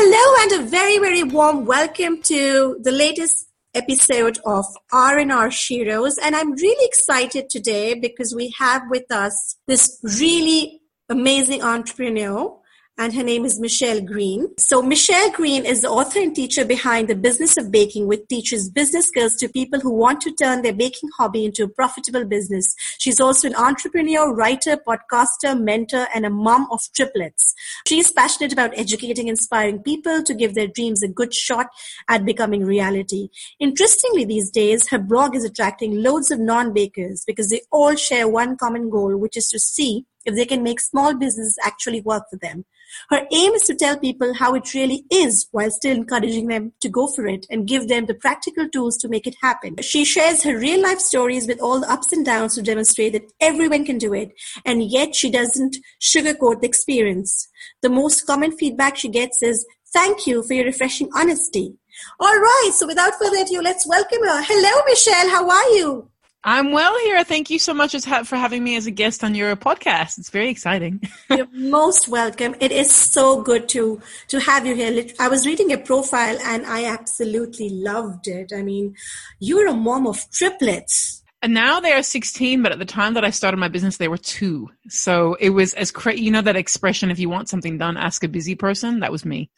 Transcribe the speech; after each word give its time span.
Hello 0.00 0.42
and 0.44 0.52
a 0.64 0.70
very, 0.70 0.98
very 0.98 1.24
warm 1.24 1.66
welcome 1.66 2.22
to 2.22 2.78
the 2.80 2.92
latest 2.92 3.48
episode 3.74 4.38
of 4.46 4.64
R&R 4.92 5.48
Sheroes. 5.48 6.14
And 6.22 6.36
I'm 6.36 6.52
really 6.52 6.86
excited 6.86 7.50
today 7.50 7.94
because 7.94 8.32
we 8.32 8.54
have 8.58 8.82
with 8.90 9.10
us 9.10 9.56
this 9.66 9.98
really 10.20 10.82
amazing 11.08 11.64
entrepreneur 11.64 12.56
and 12.98 13.14
her 13.14 13.22
name 13.22 13.44
is 13.44 13.60
Michelle 13.60 14.00
Green. 14.00 14.48
So 14.58 14.82
Michelle 14.82 15.30
Green 15.30 15.64
is 15.64 15.82
the 15.82 15.88
author 15.88 16.18
and 16.18 16.34
teacher 16.34 16.64
behind 16.64 17.06
the 17.06 17.14
business 17.14 17.56
of 17.56 17.70
baking, 17.70 18.08
which 18.08 18.26
teaches 18.28 18.68
business 18.68 19.06
skills 19.06 19.36
to 19.36 19.48
people 19.48 19.78
who 19.78 19.92
want 19.92 20.20
to 20.22 20.32
turn 20.32 20.62
their 20.62 20.72
baking 20.72 21.08
hobby 21.16 21.44
into 21.44 21.62
a 21.62 21.68
profitable 21.68 22.24
business. 22.24 22.74
She's 22.98 23.20
also 23.20 23.46
an 23.46 23.54
entrepreneur, 23.54 24.34
writer, 24.34 24.76
podcaster, 24.76 25.58
mentor, 25.58 26.08
and 26.12 26.26
a 26.26 26.30
mom 26.30 26.66
of 26.72 26.80
triplets. 26.96 27.54
She's 27.86 28.10
passionate 28.10 28.52
about 28.52 28.76
educating, 28.76 29.28
inspiring 29.28 29.80
people 29.84 30.24
to 30.24 30.34
give 30.34 30.56
their 30.56 30.66
dreams 30.66 31.00
a 31.04 31.08
good 31.08 31.32
shot 31.32 31.68
at 32.08 32.24
becoming 32.24 32.64
reality. 32.64 33.28
Interestingly, 33.60 34.24
these 34.24 34.50
days, 34.50 34.88
her 34.88 34.98
blog 34.98 35.36
is 35.36 35.44
attracting 35.44 36.02
loads 36.02 36.32
of 36.32 36.40
non-bakers 36.40 37.22
because 37.28 37.48
they 37.48 37.60
all 37.70 37.94
share 37.94 38.26
one 38.26 38.56
common 38.56 38.90
goal, 38.90 39.16
which 39.16 39.36
is 39.36 39.46
to 39.50 39.60
see 39.60 40.04
if 40.24 40.34
they 40.34 40.44
can 40.44 40.64
make 40.64 40.80
small 40.80 41.14
business 41.14 41.56
actually 41.62 42.00
work 42.00 42.24
for 42.28 42.38
them. 42.38 42.64
Her 43.10 43.26
aim 43.32 43.52
is 43.52 43.62
to 43.62 43.74
tell 43.74 43.98
people 43.98 44.34
how 44.34 44.54
it 44.54 44.74
really 44.74 45.04
is 45.10 45.48
while 45.50 45.70
still 45.70 45.96
encouraging 45.96 46.46
them 46.46 46.72
to 46.80 46.88
go 46.88 47.06
for 47.06 47.26
it 47.26 47.46
and 47.50 47.66
give 47.66 47.88
them 47.88 48.06
the 48.06 48.14
practical 48.14 48.68
tools 48.68 48.96
to 48.98 49.08
make 49.08 49.26
it 49.26 49.36
happen. 49.42 49.76
She 49.80 50.04
shares 50.04 50.42
her 50.42 50.58
real 50.58 50.82
life 50.82 51.00
stories 51.00 51.46
with 51.46 51.60
all 51.60 51.80
the 51.80 51.90
ups 51.90 52.12
and 52.12 52.24
downs 52.24 52.54
to 52.54 52.62
demonstrate 52.62 53.12
that 53.12 53.30
everyone 53.40 53.84
can 53.84 53.98
do 53.98 54.14
it, 54.14 54.32
and 54.64 54.82
yet 54.82 55.14
she 55.14 55.30
doesn't 55.30 55.76
sugarcoat 56.00 56.60
the 56.60 56.68
experience. 56.68 57.48
The 57.82 57.90
most 57.90 58.26
common 58.26 58.56
feedback 58.56 58.96
she 58.96 59.08
gets 59.08 59.42
is, 59.42 59.66
Thank 59.92 60.26
you 60.26 60.42
for 60.42 60.52
your 60.52 60.66
refreshing 60.66 61.08
honesty. 61.14 61.74
All 62.20 62.38
right, 62.38 62.70
so 62.74 62.86
without 62.86 63.14
further 63.14 63.38
ado, 63.38 63.60
let's 63.62 63.86
welcome 63.86 64.22
her. 64.22 64.42
Hello, 64.42 64.82
Michelle. 64.86 65.30
How 65.30 65.48
are 65.48 65.70
you? 65.70 66.10
I'm 66.44 66.70
well 66.70 66.96
here. 67.00 67.24
Thank 67.24 67.50
you 67.50 67.58
so 67.58 67.74
much 67.74 67.96
for 68.00 68.36
having 68.36 68.62
me 68.62 68.76
as 68.76 68.86
a 68.86 68.92
guest 68.92 69.24
on 69.24 69.34
your 69.34 69.56
podcast. 69.56 70.18
It's 70.18 70.30
very 70.30 70.48
exciting. 70.48 71.02
You're 71.30 71.48
most 71.52 72.08
welcome. 72.08 72.54
It 72.60 72.70
is 72.70 72.94
so 72.94 73.42
good 73.42 73.68
to 73.70 74.00
to 74.28 74.38
have 74.40 74.64
you 74.64 74.74
here. 74.74 75.04
I 75.18 75.28
was 75.28 75.46
reading 75.46 75.70
your 75.70 75.80
profile 75.80 76.38
and 76.44 76.64
I 76.64 76.84
absolutely 76.84 77.70
loved 77.70 78.28
it. 78.28 78.52
I 78.54 78.62
mean, 78.62 78.94
you're 79.40 79.66
a 79.66 79.74
mom 79.74 80.06
of 80.06 80.30
triplets. 80.30 81.24
And 81.42 81.54
now 81.54 81.78
they 81.78 81.92
are 81.92 82.02
16, 82.02 82.62
but 82.62 82.72
at 82.72 82.80
the 82.80 82.84
time 82.84 83.14
that 83.14 83.24
I 83.24 83.30
started 83.30 83.58
my 83.58 83.68
business, 83.68 83.96
they 83.96 84.08
were 84.08 84.18
two. 84.18 84.70
So 84.88 85.34
it 85.34 85.50
was 85.50 85.72
as 85.74 85.92
crazy. 85.92 86.22
You 86.22 86.32
know 86.32 86.42
that 86.42 86.56
expression, 86.56 87.10
if 87.10 87.18
you 87.20 87.28
want 87.28 87.48
something 87.48 87.78
done, 87.78 87.96
ask 87.96 88.24
a 88.24 88.28
busy 88.28 88.56
person? 88.56 89.00
That 89.00 89.12
was 89.12 89.24
me. 89.24 89.50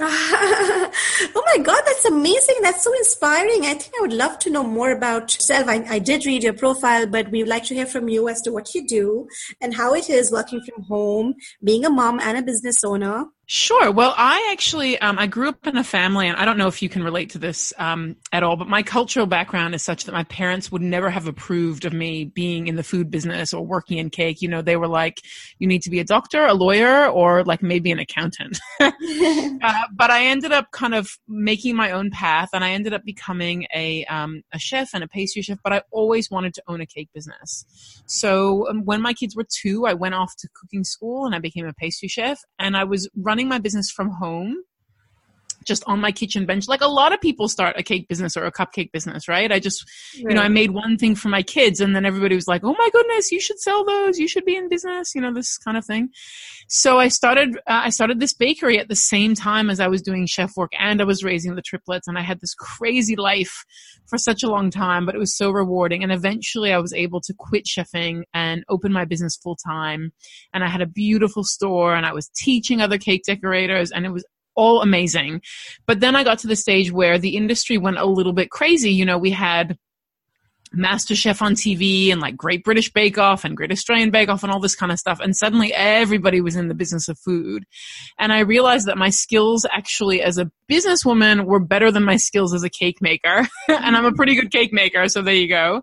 oh 0.00 1.42
my 1.46 1.62
god 1.62 1.82
that's 1.84 2.04
amazing. 2.04 2.54
That's 2.62 2.84
so 2.84 2.92
inspiring. 2.94 3.66
I 3.66 3.74
think 3.74 3.92
i 3.98 4.00
would 4.00 4.12
love 4.12 4.38
to 4.40 4.50
know 4.50 4.62
more 4.62 4.92
about 4.92 5.34
yourself. 5.34 5.66
I, 5.68 5.84
I, 5.88 5.98
did 5.98 6.24
read 6.24 6.44
your 6.44 6.52
profile 6.52 7.06
but 7.06 7.30
we 7.32 7.42
would 7.42 7.48
like 7.48 7.64
to 7.64 7.74
hear 7.74 7.86
from 7.86 8.08
you 8.08 8.28
as 8.28 8.40
to 8.42 8.52
what 8.52 8.74
you 8.74 8.86
do 8.86 9.28
and 9.60 9.74
how 9.74 9.94
it 9.94 10.08
is 10.08 10.30
working 10.30 10.62
from 10.62 10.84
home 10.84 11.34
being 11.64 11.84
a 11.84 11.90
mom 11.90 12.20
and 12.20 12.38
a 12.38 12.42
business 12.42 12.84
owner 12.84 13.26
Sure. 13.50 13.90
Well, 13.90 14.12
I 14.14 14.50
actually 14.52 14.98
um, 14.98 15.18
I 15.18 15.26
grew 15.26 15.48
up 15.48 15.66
in 15.66 15.78
a 15.78 15.82
family, 15.82 16.28
and 16.28 16.36
I 16.36 16.44
don't 16.44 16.58
know 16.58 16.66
if 16.68 16.82
you 16.82 16.90
can 16.90 17.02
relate 17.02 17.30
to 17.30 17.38
this 17.38 17.72
um, 17.78 18.16
at 18.30 18.42
all, 18.42 18.56
but 18.56 18.68
my 18.68 18.82
cultural 18.82 19.24
background 19.24 19.74
is 19.74 19.82
such 19.82 20.04
that 20.04 20.12
my 20.12 20.24
parents 20.24 20.70
would 20.70 20.82
never 20.82 21.08
have 21.08 21.26
approved 21.26 21.86
of 21.86 21.94
me 21.94 22.26
being 22.26 22.66
in 22.66 22.76
the 22.76 22.82
food 22.82 23.10
business 23.10 23.54
or 23.54 23.64
working 23.64 23.96
in 23.96 24.10
cake. 24.10 24.42
You 24.42 24.48
know, 24.48 24.60
they 24.60 24.76
were 24.76 24.86
like, 24.86 25.22
"You 25.58 25.66
need 25.66 25.80
to 25.84 25.90
be 25.90 25.98
a 25.98 26.04
doctor, 26.04 26.44
a 26.44 26.52
lawyer, 26.52 27.06
or 27.06 27.42
like 27.42 27.62
maybe 27.62 27.90
an 27.90 27.98
accountant." 27.98 28.58
uh, 28.80 28.90
but 29.94 30.10
I 30.10 30.26
ended 30.26 30.52
up 30.52 30.70
kind 30.72 30.94
of 30.94 31.08
making 31.26 31.74
my 31.74 31.90
own 31.92 32.10
path, 32.10 32.50
and 32.52 32.62
I 32.62 32.72
ended 32.72 32.92
up 32.92 33.02
becoming 33.02 33.66
a 33.74 34.04
um, 34.10 34.42
a 34.52 34.58
chef 34.58 34.90
and 34.92 35.02
a 35.02 35.08
pastry 35.08 35.40
chef. 35.40 35.56
But 35.64 35.72
I 35.72 35.80
always 35.90 36.30
wanted 36.30 36.52
to 36.52 36.62
own 36.68 36.82
a 36.82 36.86
cake 36.86 37.08
business. 37.14 37.64
So 38.04 38.68
um, 38.68 38.84
when 38.84 39.00
my 39.00 39.14
kids 39.14 39.34
were 39.34 39.46
two, 39.48 39.86
I 39.86 39.94
went 39.94 40.14
off 40.14 40.36
to 40.36 40.48
cooking 40.52 40.84
school, 40.84 41.24
and 41.24 41.34
I 41.34 41.38
became 41.38 41.64
a 41.64 41.72
pastry 41.72 42.08
chef, 42.08 42.42
and 42.58 42.76
I 42.76 42.84
was 42.84 43.08
running 43.16 43.37
running 43.38 43.48
my 43.48 43.60
business 43.60 43.88
from 43.88 44.10
home 44.10 44.64
just 45.68 45.84
on 45.86 46.00
my 46.00 46.10
kitchen 46.10 46.46
bench. 46.46 46.66
Like 46.66 46.80
a 46.80 46.88
lot 46.88 47.12
of 47.12 47.20
people 47.20 47.48
start 47.48 47.78
a 47.78 47.82
cake 47.82 48.08
business 48.08 48.36
or 48.36 48.44
a 48.44 48.52
cupcake 48.52 48.90
business 48.90 49.28
right? 49.28 49.52
I 49.52 49.60
just 49.60 49.84
right. 50.16 50.30
you 50.30 50.34
know 50.34 50.42
i 50.42 50.48
made 50.48 50.70
one 50.70 50.96
thing 50.96 51.14
for 51.14 51.28
my 51.28 51.42
kids 51.42 51.80
and 51.80 51.94
then 51.94 52.04
everybody 52.06 52.34
was 52.34 52.48
like 52.48 52.62
oh 52.64 52.74
my 52.76 52.88
goodness 52.92 53.30
you 53.30 53.40
should 53.40 53.60
sell 53.60 53.84
those. 53.84 54.18
You 54.18 54.26
should 54.26 54.44
be 54.44 54.56
in 54.56 54.68
business 54.68 55.14
you 55.14 55.20
know 55.20 55.32
this 55.32 55.58
kind 55.58 55.76
of 55.76 55.84
thing. 55.84 56.08
So 56.68 56.98
i 56.98 57.08
started 57.08 57.56
uh, 57.66 57.82
i 57.86 57.90
started 57.90 58.18
this 58.18 58.32
bakery 58.32 58.78
at 58.78 58.88
the 58.88 58.96
same 58.96 59.34
time 59.34 59.70
as 59.70 59.80
i 59.80 59.88
was 59.88 60.02
doing 60.02 60.26
chef 60.26 60.52
work 60.56 60.72
and 60.78 61.00
i 61.00 61.04
was 61.04 61.22
raising 61.22 61.54
the 61.54 61.62
triplets 61.62 62.08
and 62.08 62.18
i 62.18 62.22
had 62.22 62.40
this 62.40 62.54
crazy 62.54 63.16
life 63.16 63.64
for 64.06 64.18
such 64.18 64.42
a 64.42 64.48
long 64.48 64.70
time 64.70 65.04
but 65.04 65.14
it 65.14 65.18
was 65.18 65.36
so 65.36 65.50
rewarding. 65.50 66.02
And 66.02 66.12
eventually 66.12 66.72
i 66.72 66.78
was 66.78 66.92
able 66.94 67.20
to 67.20 67.34
quit 67.36 67.64
chefing 67.66 68.22
and 68.32 68.64
open 68.68 68.92
my 68.92 69.04
business 69.04 69.36
full 69.36 69.56
time 69.56 70.12
and 70.54 70.64
i 70.64 70.68
had 70.68 70.80
a 70.80 70.86
beautiful 70.86 71.44
store 71.44 71.94
and 71.94 72.06
i 72.06 72.12
was 72.12 72.30
teaching 72.36 72.80
other 72.80 72.98
cake 72.98 73.22
decorators 73.26 73.90
and 73.90 74.06
it 74.06 74.10
was 74.10 74.24
all 74.58 74.82
amazing. 74.82 75.40
But 75.86 76.00
then 76.00 76.16
I 76.16 76.24
got 76.24 76.40
to 76.40 76.48
the 76.48 76.56
stage 76.56 76.90
where 76.90 77.18
the 77.18 77.36
industry 77.36 77.78
went 77.78 77.98
a 77.98 78.04
little 78.04 78.32
bit 78.32 78.50
crazy. 78.50 78.90
You 78.90 79.06
know, 79.06 79.16
we 79.16 79.30
had 79.30 79.78
MasterChef 80.76 81.40
on 81.40 81.54
TV 81.54 82.10
and 82.12 82.20
like 82.20 82.36
Great 82.36 82.64
British 82.64 82.92
Bake 82.92 83.18
Off 83.18 83.44
and 83.44 83.56
Great 83.56 83.72
Australian 83.72 84.10
Bake 84.10 84.28
Off 84.28 84.42
and 84.42 84.52
all 84.52 84.60
this 84.60 84.74
kind 84.74 84.92
of 84.92 84.98
stuff. 84.98 85.20
And 85.20 85.34
suddenly 85.36 85.72
everybody 85.72 86.40
was 86.40 86.56
in 86.56 86.68
the 86.68 86.74
business 86.74 87.08
of 87.08 87.18
food. 87.18 87.64
And 88.18 88.32
I 88.32 88.40
realized 88.40 88.86
that 88.86 88.98
my 88.98 89.10
skills 89.10 89.64
actually 89.72 90.20
as 90.20 90.38
a 90.38 90.50
businesswoman 90.70 91.44
were 91.44 91.60
better 91.60 91.90
than 91.90 92.04
my 92.04 92.16
skills 92.16 92.52
as 92.52 92.64
a 92.64 92.70
cake 92.70 93.00
maker. 93.00 93.48
and 93.68 93.96
I'm 93.96 94.04
a 94.04 94.12
pretty 94.12 94.34
good 94.34 94.50
cake 94.50 94.72
maker. 94.72 95.08
So 95.08 95.22
there 95.22 95.34
you 95.34 95.48
go. 95.48 95.82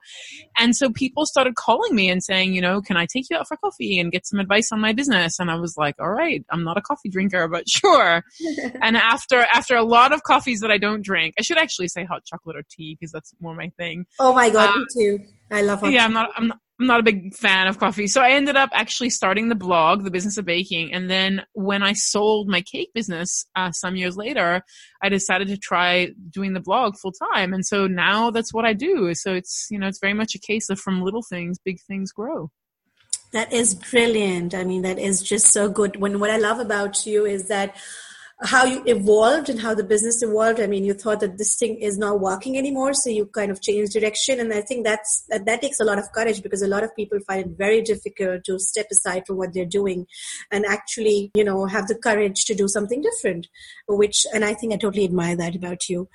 And 0.58 0.76
so 0.76 0.90
people 0.90 1.26
started 1.26 1.56
calling 1.56 1.96
me 1.96 2.10
and 2.10 2.24
saying, 2.24 2.54
you 2.54 2.62
know, 2.62 2.82
can 2.82 2.98
I 2.98 3.06
take 3.06 3.30
you 3.30 3.38
out 3.38 3.48
for 3.48 3.58
coffee 3.58 4.00
and 4.00 4.12
get 4.12 4.26
some 4.26 4.40
advice 4.40 4.72
on 4.72 4.80
my 4.80 4.94
business? 4.94 5.40
And 5.40 5.52
I 5.52 5.56
was 5.56 5.76
like, 5.78 5.96
all 6.00 6.12
right, 6.12 6.46
I'm 6.50 6.64
not 6.64 6.78
a 6.78 6.82
coffee 6.82 7.10
drinker, 7.10 7.48
but 7.52 7.68
sure. 7.70 8.24
and 8.82 8.98
after, 8.98 9.42
after 9.42 9.76
a 9.76 9.84
lot 9.84 10.14
of 10.14 10.24
coffees 10.24 10.62
that 10.62 10.72
I 10.72 10.78
don't 10.78 11.04
drink, 11.04 11.36
I 11.40 11.42
should 11.42 11.58
actually 11.58 11.88
say 11.88 12.06
hot 12.06 12.26
chocolate 12.26 12.56
or 12.56 12.64
tea 12.70 12.98
because 13.00 13.12
that's 13.12 13.34
more 13.40 13.56
my 13.56 13.70
thing. 13.78 14.06
Oh 14.20 14.34
my 14.34 14.50
God 14.50 14.70
uh, 14.70 14.80
me 14.80 14.86
too. 14.94 15.20
I 15.52 15.62
love 15.62 15.82
hot 15.82 15.92
Yeah, 15.92 16.06
I'm 16.06 16.14
not, 16.14 16.30
I'm 16.36 16.48
not. 16.48 16.60
I'm 16.80 16.88
not 16.88 17.00
a 17.00 17.04
big 17.04 17.34
fan 17.34 17.68
of 17.68 17.80
coffee. 17.80 18.08
So 18.08 18.22
I 18.22 18.32
ended 18.32 18.58
up 18.58 18.70
actually 18.74 19.10
starting 19.10 19.48
the 19.48 19.56
blog, 19.56 20.04
The 20.04 20.12
Business 20.12 20.38
of 20.38 20.46
Baking. 20.46 20.94
And 20.94 21.10
then 21.10 21.44
when 21.54 21.84
I 21.84 21.94
sold 21.94 22.50
my 22.50 22.62
cake 22.62 22.92
business 22.94 23.46
uh, 23.56 23.72
some 23.72 23.96
years 23.96 24.18
later, 24.18 24.62
I 25.02 25.08
decided 25.08 25.48
to 25.48 25.58
try 25.58 26.10
doing 26.30 26.52
the 26.54 26.60
blog 26.60 26.98
full 26.98 27.14
time. 27.14 27.54
And 27.54 27.66
so 27.66 27.88
now 27.88 28.30
that's 28.30 28.54
what 28.54 28.66
I 28.66 28.74
do. 28.74 29.14
So 29.14 29.34
it's, 29.34 29.68
you 29.72 29.80
know, 29.80 29.88
it's 29.88 30.00
very 30.00 30.14
much 30.14 30.36
a 30.36 30.40
case 30.40 30.70
of 30.70 30.78
from 30.78 31.02
little 31.02 31.24
things, 31.24 31.58
big 31.60 31.80
things 31.88 32.12
grow. 32.12 32.52
That 33.32 33.54
is 33.54 33.74
brilliant. 33.76 34.54
I 34.54 34.66
mean, 34.66 34.82
that 34.82 35.00
is 35.00 35.22
just 35.22 35.48
so 35.48 35.70
good. 35.70 35.96
When 35.96 36.20
what 36.20 36.30
I 36.30 36.38
love 36.38 36.60
about 36.60 37.06
you 37.06 37.26
is 37.26 37.48
that 37.48 37.76
how 38.42 38.66
you 38.66 38.84
evolved 38.86 39.50
and 39.50 39.60
how 39.60 39.74
the 39.74 39.84
business 39.84 40.22
evolved. 40.22 40.60
I 40.60 40.68
mean, 40.68 40.84
you 40.84 40.94
thought 40.94 41.22
that 41.22 41.38
this 41.38 41.56
thing 41.56 41.78
is 41.78 41.98
not 41.98 42.20
working 42.20 42.58
anymore, 42.58 42.94
so 42.94 43.10
you 43.10 43.28
kind 43.28 43.50
of 43.50 43.62
changed 43.62 43.94
direction. 43.94 44.40
And 44.40 44.54
I 44.54 44.62
think 44.62 44.86
that's 44.86 45.24
that, 45.30 45.46
that 45.46 45.62
takes 45.62 45.80
a 45.80 45.86
lot 45.86 46.00
of 46.00 46.12
courage 46.12 46.44
because 46.44 46.62
a 46.62 46.68
lot 46.68 46.84
of 46.84 46.96
people 46.96 47.18
find 47.26 47.46
it 47.46 47.58
very 47.58 47.82
difficult 47.82 48.44
to 48.46 48.60
step 48.60 48.88
aside 48.92 49.26
from 49.26 49.38
what 49.38 49.54
they're 49.54 49.66
doing 49.66 50.06
and 50.52 50.66
actually, 50.66 51.32
you 51.34 51.44
know, 51.44 51.66
have 51.66 51.88
the 51.88 51.96
courage 51.96 52.44
to 52.46 52.56
do 52.56 52.68
something 52.68 53.02
different. 53.02 53.48
Which, 53.88 54.26
and 54.34 54.44
I 54.44 54.54
think 54.54 54.74
I 54.74 54.78
totally 54.78 55.06
admire 55.06 55.38
that 55.38 55.56
about 55.56 55.88
you. 55.88 56.10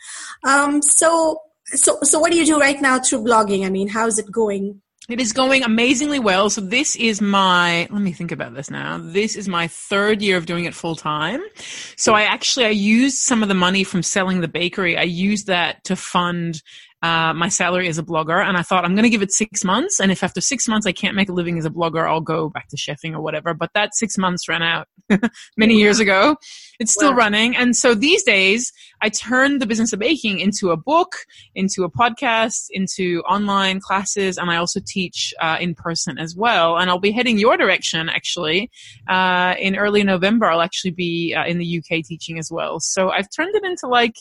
Um, 0.44 0.82
so, 0.82 1.40
so, 1.64 1.98
so 2.02 2.18
what 2.18 2.32
do 2.32 2.38
you 2.38 2.46
do 2.46 2.58
right 2.58 2.80
now 2.80 2.98
through 2.98 3.24
blogging? 3.24 3.64
I 3.64 3.70
mean, 3.70 3.88
how's 3.88 4.18
it 4.18 4.30
going? 4.30 4.82
It 5.08 5.20
is 5.20 5.32
going 5.32 5.64
amazingly 5.64 6.18
well. 6.18 6.50
So 6.50 6.60
this 6.60 6.94
is 6.94 7.20
my, 7.20 7.88
let 7.90 8.02
me 8.02 8.12
think 8.12 8.30
about 8.30 8.54
this 8.54 8.70
now. 8.70 8.98
This 9.02 9.34
is 9.34 9.48
my 9.48 9.66
third 9.66 10.22
year 10.22 10.36
of 10.36 10.46
doing 10.46 10.66
it 10.66 10.74
full 10.74 10.94
time. 10.94 11.42
So 11.96 12.14
I 12.14 12.22
actually, 12.22 12.66
I 12.66 12.70
used 12.70 13.18
some 13.18 13.42
of 13.42 13.48
the 13.48 13.54
money 13.54 13.82
from 13.82 14.02
selling 14.02 14.40
the 14.40 14.48
bakery. 14.48 14.96
I 14.96 15.02
used 15.02 15.46
that 15.48 15.82
to 15.84 15.96
fund 15.96 16.62
uh, 17.02 17.32
my 17.32 17.48
salary 17.48 17.88
as 17.88 17.98
a 17.98 18.02
blogger. 18.02 18.44
And 18.44 18.56
I 18.56 18.62
thought 18.62 18.84
I'm 18.84 18.94
going 18.94 19.04
to 19.04 19.10
give 19.10 19.22
it 19.22 19.32
six 19.32 19.64
months. 19.64 20.00
And 20.00 20.12
if 20.12 20.22
after 20.22 20.40
six 20.40 20.68
months 20.68 20.86
I 20.86 20.92
can't 20.92 21.16
make 21.16 21.28
a 21.28 21.32
living 21.32 21.58
as 21.58 21.64
a 21.64 21.70
blogger, 21.70 22.06
I'll 22.06 22.20
go 22.20 22.50
back 22.50 22.68
to 22.68 22.76
chefing 22.76 23.14
or 23.14 23.20
whatever. 23.20 23.54
But 23.54 23.70
that 23.74 23.94
six 23.94 24.18
months 24.18 24.48
ran 24.48 24.62
out 24.62 24.86
many 25.56 25.74
years 25.74 25.98
ago. 25.98 26.36
It's 26.78 26.92
still 26.92 27.12
wow. 27.12 27.16
running. 27.16 27.56
And 27.56 27.74
so 27.74 27.94
these 27.94 28.22
days 28.22 28.70
I 29.00 29.08
turned 29.08 29.62
the 29.62 29.66
business 29.66 29.92
of 29.92 29.98
baking 29.98 30.40
into 30.40 30.70
a 30.70 30.76
book, 30.76 31.16
into 31.54 31.84
a 31.84 31.90
podcast, 31.90 32.66
into 32.70 33.22
online 33.28 33.80
classes. 33.80 34.36
And 34.36 34.50
I 34.50 34.56
also 34.56 34.80
teach 34.86 35.32
uh, 35.40 35.56
in 35.58 35.74
person 35.74 36.18
as 36.18 36.36
well. 36.36 36.76
And 36.76 36.90
I'll 36.90 36.98
be 36.98 37.12
heading 37.12 37.38
your 37.38 37.56
direction 37.56 38.10
actually. 38.10 38.70
Uh, 39.08 39.54
in 39.58 39.76
early 39.76 40.04
November, 40.04 40.46
I'll 40.46 40.60
actually 40.60 40.92
be 40.92 41.34
uh, 41.34 41.46
in 41.46 41.58
the 41.58 41.78
UK 41.78 42.04
teaching 42.04 42.38
as 42.38 42.50
well. 42.50 42.78
So 42.78 43.10
I've 43.10 43.28
turned 43.34 43.54
it 43.54 43.64
into 43.64 43.86
like, 43.86 44.16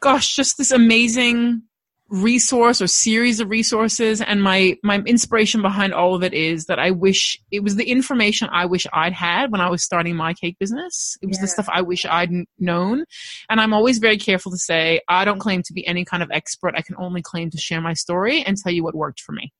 gosh, 0.00 0.36
just 0.36 0.58
this 0.58 0.70
amazing 0.70 1.62
resource 2.10 2.82
or 2.82 2.88
series 2.88 3.38
of 3.38 3.48
resources 3.48 4.20
and 4.20 4.42
my 4.42 4.76
my 4.82 4.98
inspiration 5.06 5.62
behind 5.62 5.94
all 5.94 6.16
of 6.16 6.24
it 6.24 6.34
is 6.34 6.66
that 6.66 6.78
I 6.80 6.90
wish 6.90 7.40
it 7.52 7.62
was 7.62 7.76
the 7.76 7.88
information 7.88 8.48
I 8.50 8.66
wish 8.66 8.84
I'd 8.92 9.12
had 9.12 9.52
when 9.52 9.60
I 9.60 9.70
was 9.70 9.84
starting 9.84 10.16
my 10.16 10.34
cake 10.34 10.56
business. 10.58 11.16
It 11.22 11.26
was 11.26 11.38
yeah. 11.38 11.42
the 11.42 11.48
stuff 11.48 11.68
I 11.72 11.82
wish 11.82 12.04
I'd 12.04 12.32
known. 12.58 13.04
And 13.48 13.60
I'm 13.60 13.72
always 13.72 13.98
very 13.98 14.18
careful 14.18 14.50
to 14.50 14.58
say 14.58 15.00
I 15.08 15.24
don't 15.24 15.38
claim 15.38 15.62
to 15.62 15.72
be 15.72 15.86
any 15.86 16.04
kind 16.04 16.22
of 16.22 16.32
expert. 16.32 16.74
I 16.76 16.82
can 16.82 16.96
only 16.98 17.22
claim 17.22 17.48
to 17.50 17.58
share 17.58 17.80
my 17.80 17.94
story 17.94 18.42
and 18.42 18.56
tell 18.56 18.72
you 18.72 18.82
what 18.82 18.96
worked 18.96 19.20
for 19.20 19.30
me. 19.30 19.52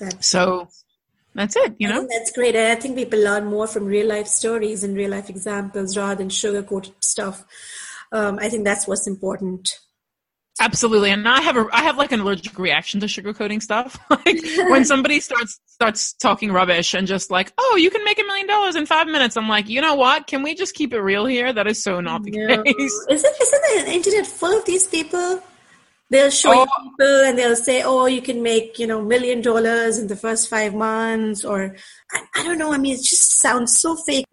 That's 0.00 0.26
so 0.26 0.68
that's 1.34 1.54
it, 1.54 1.76
you 1.78 1.88
know? 1.88 2.04
that's 2.10 2.32
great. 2.32 2.56
And 2.56 2.76
I 2.76 2.80
think 2.80 2.96
people 2.96 3.22
learn 3.22 3.44
more 3.44 3.68
from 3.68 3.84
real 3.84 4.08
life 4.08 4.26
stories 4.26 4.82
and 4.82 4.96
real 4.96 5.10
life 5.10 5.30
examples 5.30 5.96
rather 5.96 6.16
than 6.16 6.30
sugar 6.30 6.64
coated 6.64 6.94
stuff. 7.00 7.44
Um, 8.10 8.40
I 8.40 8.48
think 8.48 8.64
that's 8.64 8.88
what's 8.88 9.06
important. 9.06 9.78
Absolutely, 10.58 11.10
and 11.10 11.26
I 11.28 11.40
have 11.40 11.56
a 11.56 11.66
I 11.72 11.82
have 11.82 11.96
like 11.96 12.12
an 12.12 12.20
allergic 12.20 12.58
reaction 12.58 13.00
to 13.00 13.06
sugarcoating 13.06 13.62
stuff. 13.62 13.98
like 14.10 14.40
when 14.68 14.84
somebody 14.92 15.20
starts 15.20 15.58
starts 15.66 16.12
talking 16.14 16.52
rubbish 16.52 16.92
and 16.92 17.06
just 17.06 17.30
like, 17.30 17.52
oh, 17.56 17.76
you 17.76 17.90
can 17.90 18.04
make 18.04 18.18
a 18.18 18.24
million 18.24 18.46
dollars 18.46 18.76
in 18.76 18.84
five 18.84 19.06
minutes. 19.06 19.36
I'm 19.36 19.48
like, 19.48 19.68
you 19.68 19.80
know 19.80 19.94
what? 19.94 20.26
Can 20.26 20.42
we 20.42 20.54
just 20.54 20.74
keep 20.74 20.92
it 20.92 21.00
real 21.00 21.24
here? 21.24 21.52
That 21.52 21.66
is 21.66 21.82
so 21.82 22.00
not 22.00 22.24
the 22.24 22.32
no. 22.32 22.62
case. 22.62 22.76
Isn't 23.10 23.34
isn't 23.40 23.86
the 23.86 23.92
internet 23.92 24.26
full 24.26 24.58
of 24.58 24.64
these 24.64 24.86
people? 24.86 25.42
They'll 26.10 26.30
show 26.30 26.52
oh. 26.52 26.66
people 26.82 27.24
and 27.24 27.38
they'll 27.38 27.56
say, 27.56 27.82
oh, 27.82 28.06
you 28.06 28.20
can 28.20 28.42
make 28.42 28.78
you 28.78 28.86
know 28.86 29.00
million 29.00 29.40
dollars 29.40 29.98
in 29.98 30.08
the 30.08 30.16
first 30.16 30.48
five 30.50 30.74
months, 30.74 31.44
or 31.44 31.76
I, 32.12 32.22
I 32.36 32.42
don't 32.42 32.58
know. 32.58 32.72
I 32.72 32.78
mean, 32.78 32.94
it 32.94 33.04
just 33.04 33.38
sounds 33.38 33.78
so 33.78 33.96
fake. 33.96 34.26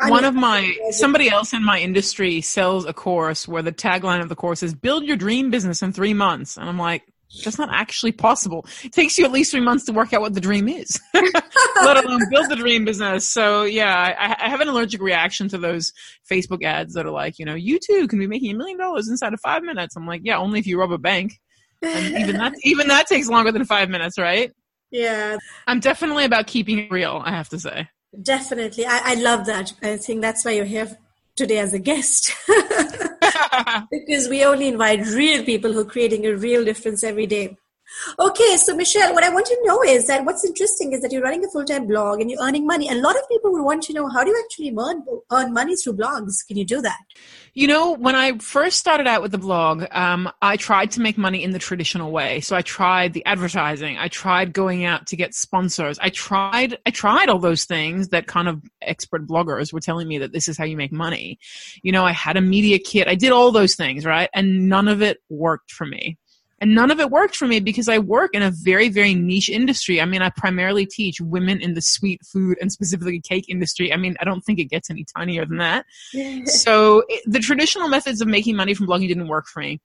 I 0.00 0.10
One 0.10 0.22
mean, 0.22 0.28
of 0.28 0.34
my 0.34 0.76
somebody 0.90 1.28
else 1.28 1.52
in 1.52 1.64
my 1.64 1.78
industry 1.80 2.40
sells 2.40 2.84
a 2.84 2.92
course 2.92 3.48
where 3.48 3.62
the 3.62 3.72
tagline 3.72 4.20
of 4.20 4.28
the 4.28 4.36
course 4.36 4.62
is 4.62 4.74
"Build 4.74 5.04
your 5.04 5.16
dream 5.16 5.50
business 5.50 5.82
in 5.82 5.92
three 5.92 6.14
months," 6.14 6.56
and 6.56 6.68
I'm 6.68 6.78
like, 6.78 7.02
that's 7.44 7.58
not 7.58 7.68
actually 7.72 8.12
possible. 8.12 8.64
It 8.82 8.92
takes 8.92 9.18
you 9.18 9.24
at 9.24 9.32
least 9.32 9.50
three 9.50 9.60
months 9.60 9.84
to 9.84 9.92
work 9.92 10.12
out 10.12 10.20
what 10.20 10.34
the 10.34 10.40
dream 10.40 10.68
is, 10.68 10.98
let 11.14 12.04
alone 12.04 12.22
build 12.30 12.48
the 12.48 12.56
dream 12.56 12.84
business. 12.84 13.28
So 13.28 13.64
yeah, 13.64 14.14
I, 14.18 14.46
I, 14.46 14.48
have 14.48 14.60
an 14.60 14.68
allergic 14.68 15.02
reaction 15.02 15.48
to 15.50 15.58
those 15.58 15.92
Facebook 16.30 16.64
ads 16.64 16.94
that 16.94 17.04
are 17.04 17.10
like, 17.10 17.38
you 17.38 17.44
know, 17.44 17.54
you 17.54 17.78
too 17.78 18.08
can 18.08 18.18
be 18.18 18.26
making 18.26 18.54
a 18.54 18.56
million 18.56 18.78
dollars 18.78 19.08
inside 19.08 19.34
of 19.34 19.40
five 19.40 19.62
minutes. 19.62 19.94
I'm 19.94 20.06
like, 20.06 20.22
yeah, 20.24 20.38
only 20.38 20.58
if 20.58 20.66
you 20.66 20.80
rob 20.80 20.90
a 20.92 20.98
bank, 20.98 21.34
and 21.82 22.16
even 22.16 22.38
that 22.38 22.54
even 22.62 22.88
that 22.88 23.06
takes 23.06 23.28
longer 23.28 23.52
than 23.52 23.64
five 23.64 23.90
minutes, 23.90 24.18
right? 24.18 24.50
Yeah, 24.90 25.36
I'm 25.66 25.80
definitely 25.80 26.24
about 26.24 26.46
keeping 26.46 26.78
it 26.78 26.90
real. 26.90 27.20
I 27.22 27.30
have 27.32 27.50
to 27.50 27.58
say. 27.58 27.88
Definitely. 28.22 28.86
I, 28.86 29.12
I 29.12 29.14
love 29.14 29.46
that. 29.46 29.72
I 29.82 29.96
think 29.96 30.20
that's 30.20 30.44
why 30.44 30.52
you're 30.52 30.64
here 30.64 30.96
today 31.36 31.58
as 31.58 31.72
a 31.72 31.78
guest. 31.78 32.32
because 33.90 34.28
we 34.28 34.44
only 34.44 34.68
invite 34.68 35.06
real 35.06 35.44
people 35.44 35.72
who 35.72 35.80
are 35.80 35.84
creating 35.84 36.26
a 36.26 36.34
real 36.34 36.64
difference 36.64 37.04
every 37.04 37.26
day. 37.26 37.56
Okay, 38.18 38.56
so 38.56 38.76
Michelle, 38.76 39.14
what 39.14 39.24
I 39.24 39.30
want 39.30 39.46
to 39.46 39.58
know 39.62 39.82
is 39.82 40.06
that 40.06 40.24
what's 40.24 40.44
interesting 40.44 40.92
is 40.92 41.00
that 41.00 41.12
you're 41.12 41.22
running 41.22 41.44
a 41.44 41.48
full-time 41.48 41.86
blog 41.86 42.20
and 42.20 42.30
you're 42.30 42.42
earning 42.42 42.66
money. 42.66 42.88
A 42.88 42.94
lot 42.94 43.16
of 43.16 43.28
people 43.28 43.52
will 43.52 43.64
want 43.64 43.82
to 43.84 43.92
know 43.92 44.08
how 44.08 44.22
do 44.22 44.30
you 44.30 44.44
actually 44.44 44.74
earn, 44.78 45.02
earn 45.32 45.52
money 45.52 45.74
through 45.76 45.94
blogs? 45.94 46.46
Can 46.46 46.56
you 46.56 46.64
do 46.64 46.80
that? 46.82 46.98
You 47.54 47.66
know, 47.66 47.92
when 47.92 48.14
I 48.14 48.38
first 48.38 48.78
started 48.78 49.06
out 49.06 49.22
with 49.22 49.32
the 49.32 49.38
blog, 49.38 49.84
um, 49.90 50.30
I 50.42 50.56
tried 50.56 50.90
to 50.92 51.00
make 51.00 51.18
money 51.18 51.42
in 51.42 51.52
the 51.52 51.58
traditional 51.58 52.12
way. 52.12 52.40
So 52.40 52.56
I 52.56 52.62
tried 52.62 53.14
the 53.14 53.24
advertising. 53.24 53.96
I 53.98 54.08
tried 54.08 54.52
going 54.52 54.84
out 54.84 55.06
to 55.08 55.16
get 55.16 55.34
sponsors. 55.34 55.98
I 55.98 56.10
tried, 56.10 56.78
I 56.86 56.90
tried 56.90 57.28
all 57.28 57.38
those 57.38 57.64
things 57.64 58.08
that 58.08 58.26
kind 58.26 58.48
of 58.48 58.62
expert 58.82 59.26
bloggers 59.26 59.72
were 59.72 59.80
telling 59.80 60.08
me 60.08 60.18
that 60.18 60.32
this 60.32 60.46
is 60.46 60.56
how 60.56 60.64
you 60.64 60.76
make 60.76 60.92
money. 60.92 61.38
You 61.82 61.92
know, 61.92 62.04
I 62.04 62.12
had 62.12 62.36
a 62.36 62.40
media 62.40 62.78
kit. 62.78 63.08
I 63.08 63.14
did 63.14 63.32
all 63.32 63.50
those 63.50 63.74
things, 63.74 64.04
right? 64.04 64.28
And 64.34 64.68
none 64.68 64.88
of 64.88 65.02
it 65.02 65.18
worked 65.28 65.72
for 65.72 65.86
me. 65.86 66.18
And 66.60 66.74
none 66.74 66.90
of 66.90 66.98
it 66.98 67.10
worked 67.10 67.36
for 67.36 67.46
me 67.46 67.60
because 67.60 67.88
I 67.88 67.98
work 67.98 68.34
in 68.34 68.42
a 68.42 68.50
very, 68.50 68.88
very 68.88 69.14
niche 69.14 69.48
industry. 69.48 70.00
I 70.00 70.04
mean, 70.04 70.22
I 70.22 70.30
primarily 70.30 70.86
teach 70.86 71.20
women 71.20 71.60
in 71.60 71.74
the 71.74 71.80
sweet 71.80 72.20
food 72.24 72.58
and 72.60 72.72
specifically 72.72 73.20
cake 73.20 73.46
industry. 73.48 73.92
I 73.92 73.96
mean, 73.96 74.16
I 74.20 74.24
don't 74.24 74.40
think 74.42 74.58
it 74.58 74.64
gets 74.64 74.90
any 74.90 75.04
tinier 75.16 75.46
than 75.46 75.58
that. 75.58 75.86
so 76.46 77.04
it, 77.08 77.22
the 77.26 77.38
traditional 77.38 77.88
methods 77.88 78.20
of 78.20 78.28
making 78.28 78.56
money 78.56 78.74
from 78.74 78.88
blogging 78.88 79.08
didn't 79.08 79.28
work 79.28 79.46
for 79.46 79.60
me. 79.60 79.80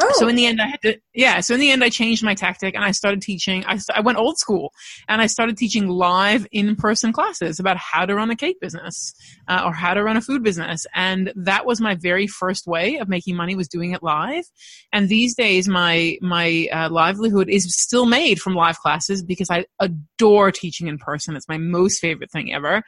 Oh. 0.00 0.12
So 0.14 0.28
in 0.28 0.36
the 0.36 0.46
end, 0.46 0.60
I 0.60 0.66
had 0.66 0.82
to, 0.82 0.98
yeah. 1.14 1.40
So 1.40 1.54
in 1.54 1.60
the 1.60 1.70
end, 1.70 1.84
I 1.84 1.88
changed 1.88 2.22
my 2.24 2.34
tactic 2.34 2.74
and 2.74 2.84
I 2.84 2.90
started 2.90 3.22
teaching. 3.22 3.64
I, 3.66 3.78
I 3.94 4.00
went 4.00 4.18
old 4.18 4.38
school 4.38 4.72
and 5.08 5.20
I 5.20 5.26
started 5.26 5.56
teaching 5.56 5.88
live 5.88 6.46
in-person 6.52 7.12
classes 7.12 7.60
about 7.60 7.76
how 7.76 8.06
to 8.06 8.14
run 8.14 8.30
a 8.30 8.36
cake 8.36 8.60
business 8.60 9.14
uh, 9.48 9.62
or 9.64 9.72
how 9.72 9.94
to 9.94 10.02
run 10.02 10.16
a 10.16 10.20
food 10.20 10.42
business. 10.42 10.86
And 10.94 11.32
that 11.36 11.66
was 11.66 11.80
my 11.80 11.94
very 11.94 12.26
first 12.26 12.66
way 12.66 12.96
of 12.96 13.08
making 13.08 13.36
money 13.36 13.54
was 13.54 13.68
doing 13.68 13.92
it 13.92 14.02
live. 14.02 14.44
And 14.92 15.08
these 15.08 15.34
days, 15.34 15.68
my 15.68 16.18
my 16.20 16.68
uh, 16.72 16.88
livelihood 16.90 17.48
is 17.48 17.74
still 17.74 18.06
made 18.06 18.40
from 18.40 18.54
live 18.54 18.78
classes 18.78 19.22
because 19.22 19.50
I 19.50 19.66
adore 19.80 20.52
teaching 20.52 20.88
in 20.88 20.98
person. 20.98 21.36
It's 21.36 21.48
my 21.48 21.58
most 21.58 22.00
favorite 22.00 22.30
thing 22.30 22.52
ever. 22.52 22.82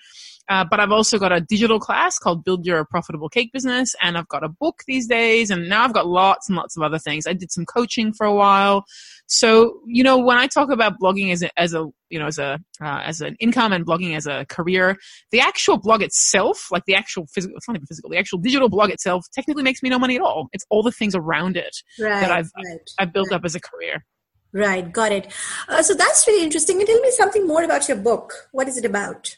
Uh, 0.49 0.65
but 0.65 0.79
I've 0.79 0.93
also 0.93 1.19
got 1.19 1.33
a 1.33 1.41
digital 1.41 1.81
class 1.81 2.19
called 2.19 2.45
Build 2.45 2.65
Your 2.65 2.85
Profitable 2.85 3.29
Cake 3.29 3.53
Business, 3.53 3.95
and 4.01 4.17
I've 4.17 4.29
got 4.29 4.45
a 4.45 4.49
book 4.49 4.83
these 4.87 5.09
days, 5.09 5.51
and 5.51 5.69
now 5.69 5.85
I've 5.85 5.93
got 5.93 6.07
lots 6.07 6.49
and 6.49 6.57
lots 6.57 6.77
of 6.77 6.83
other 6.83 6.99
things. 6.99 7.27
I 7.27 7.33
did 7.33 7.51
some 7.51 7.65
coaching 7.65 8.13
for 8.13 8.27
a 8.27 8.35
while, 8.35 8.85
so 9.27 9.81
you 9.87 10.05
know 10.05 10.19
when 10.19 10.39
I 10.39 10.47
talk 10.47 10.71
about 10.71 11.01
blogging 11.01 11.33
as 11.33 11.43
a, 11.43 11.51
as 11.59 11.75
a 11.75 11.87
you 12.11 12.19
know 12.19 12.27
as 12.27 12.39
a 12.39 12.61
uh, 12.81 13.01
as 13.05 13.21
an 13.21 13.37
income 13.41 13.73
and 13.73 13.85
blogging 13.85 14.17
as 14.17 14.27
a 14.27 14.47
career, 14.47 14.97
the 15.33 15.41
actual 15.41 15.79
blog 15.79 16.03
itself, 16.03 16.69
like 16.71 16.85
the 16.87 16.95
actual 16.95 17.27
physical, 17.27 17.57
it's 17.57 17.67
not 17.67 17.77
even 17.77 17.87
physical, 17.87 18.11
the 18.11 18.19
actual 18.19 18.39
digital 18.39 18.69
blog 18.69 18.91
itself, 18.91 19.25
technically 19.35 19.65
makes 19.65 19.83
me 19.83 19.89
no 19.89 19.99
money 19.99 20.17
at 20.17 20.23
all. 20.23 20.49
It's 20.53 20.65
all 20.71 20.83
the 20.83 20.93
things 20.93 21.17
around 21.17 21.57
it 21.57 21.77
right, 22.01 22.21
that 22.21 22.31
I've 22.31 22.51
right, 22.57 22.79
I've 23.01 23.13
built 23.13 23.29
right. 23.31 23.37
up 23.37 23.45
as 23.45 23.57
a 23.57 23.61
career. 23.61 24.05
Right, 24.53 24.91
got 24.91 25.13
it. 25.13 25.33
Uh, 25.69 25.83
so 25.83 25.93
that's 25.93 26.27
really 26.27 26.45
interesting. 26.45 26.79
And 26.79 26.87
tell 26.87 27.01
me 27.01 27.11
something 27.11 27.47
more 27.47 27.63
about 27.63 27.89
your 27.89 27.97
book. 27.97 28.33
What 28.53 28.69
is 28.69 28.79
it 28.79 28.85
about? 28.85 29.37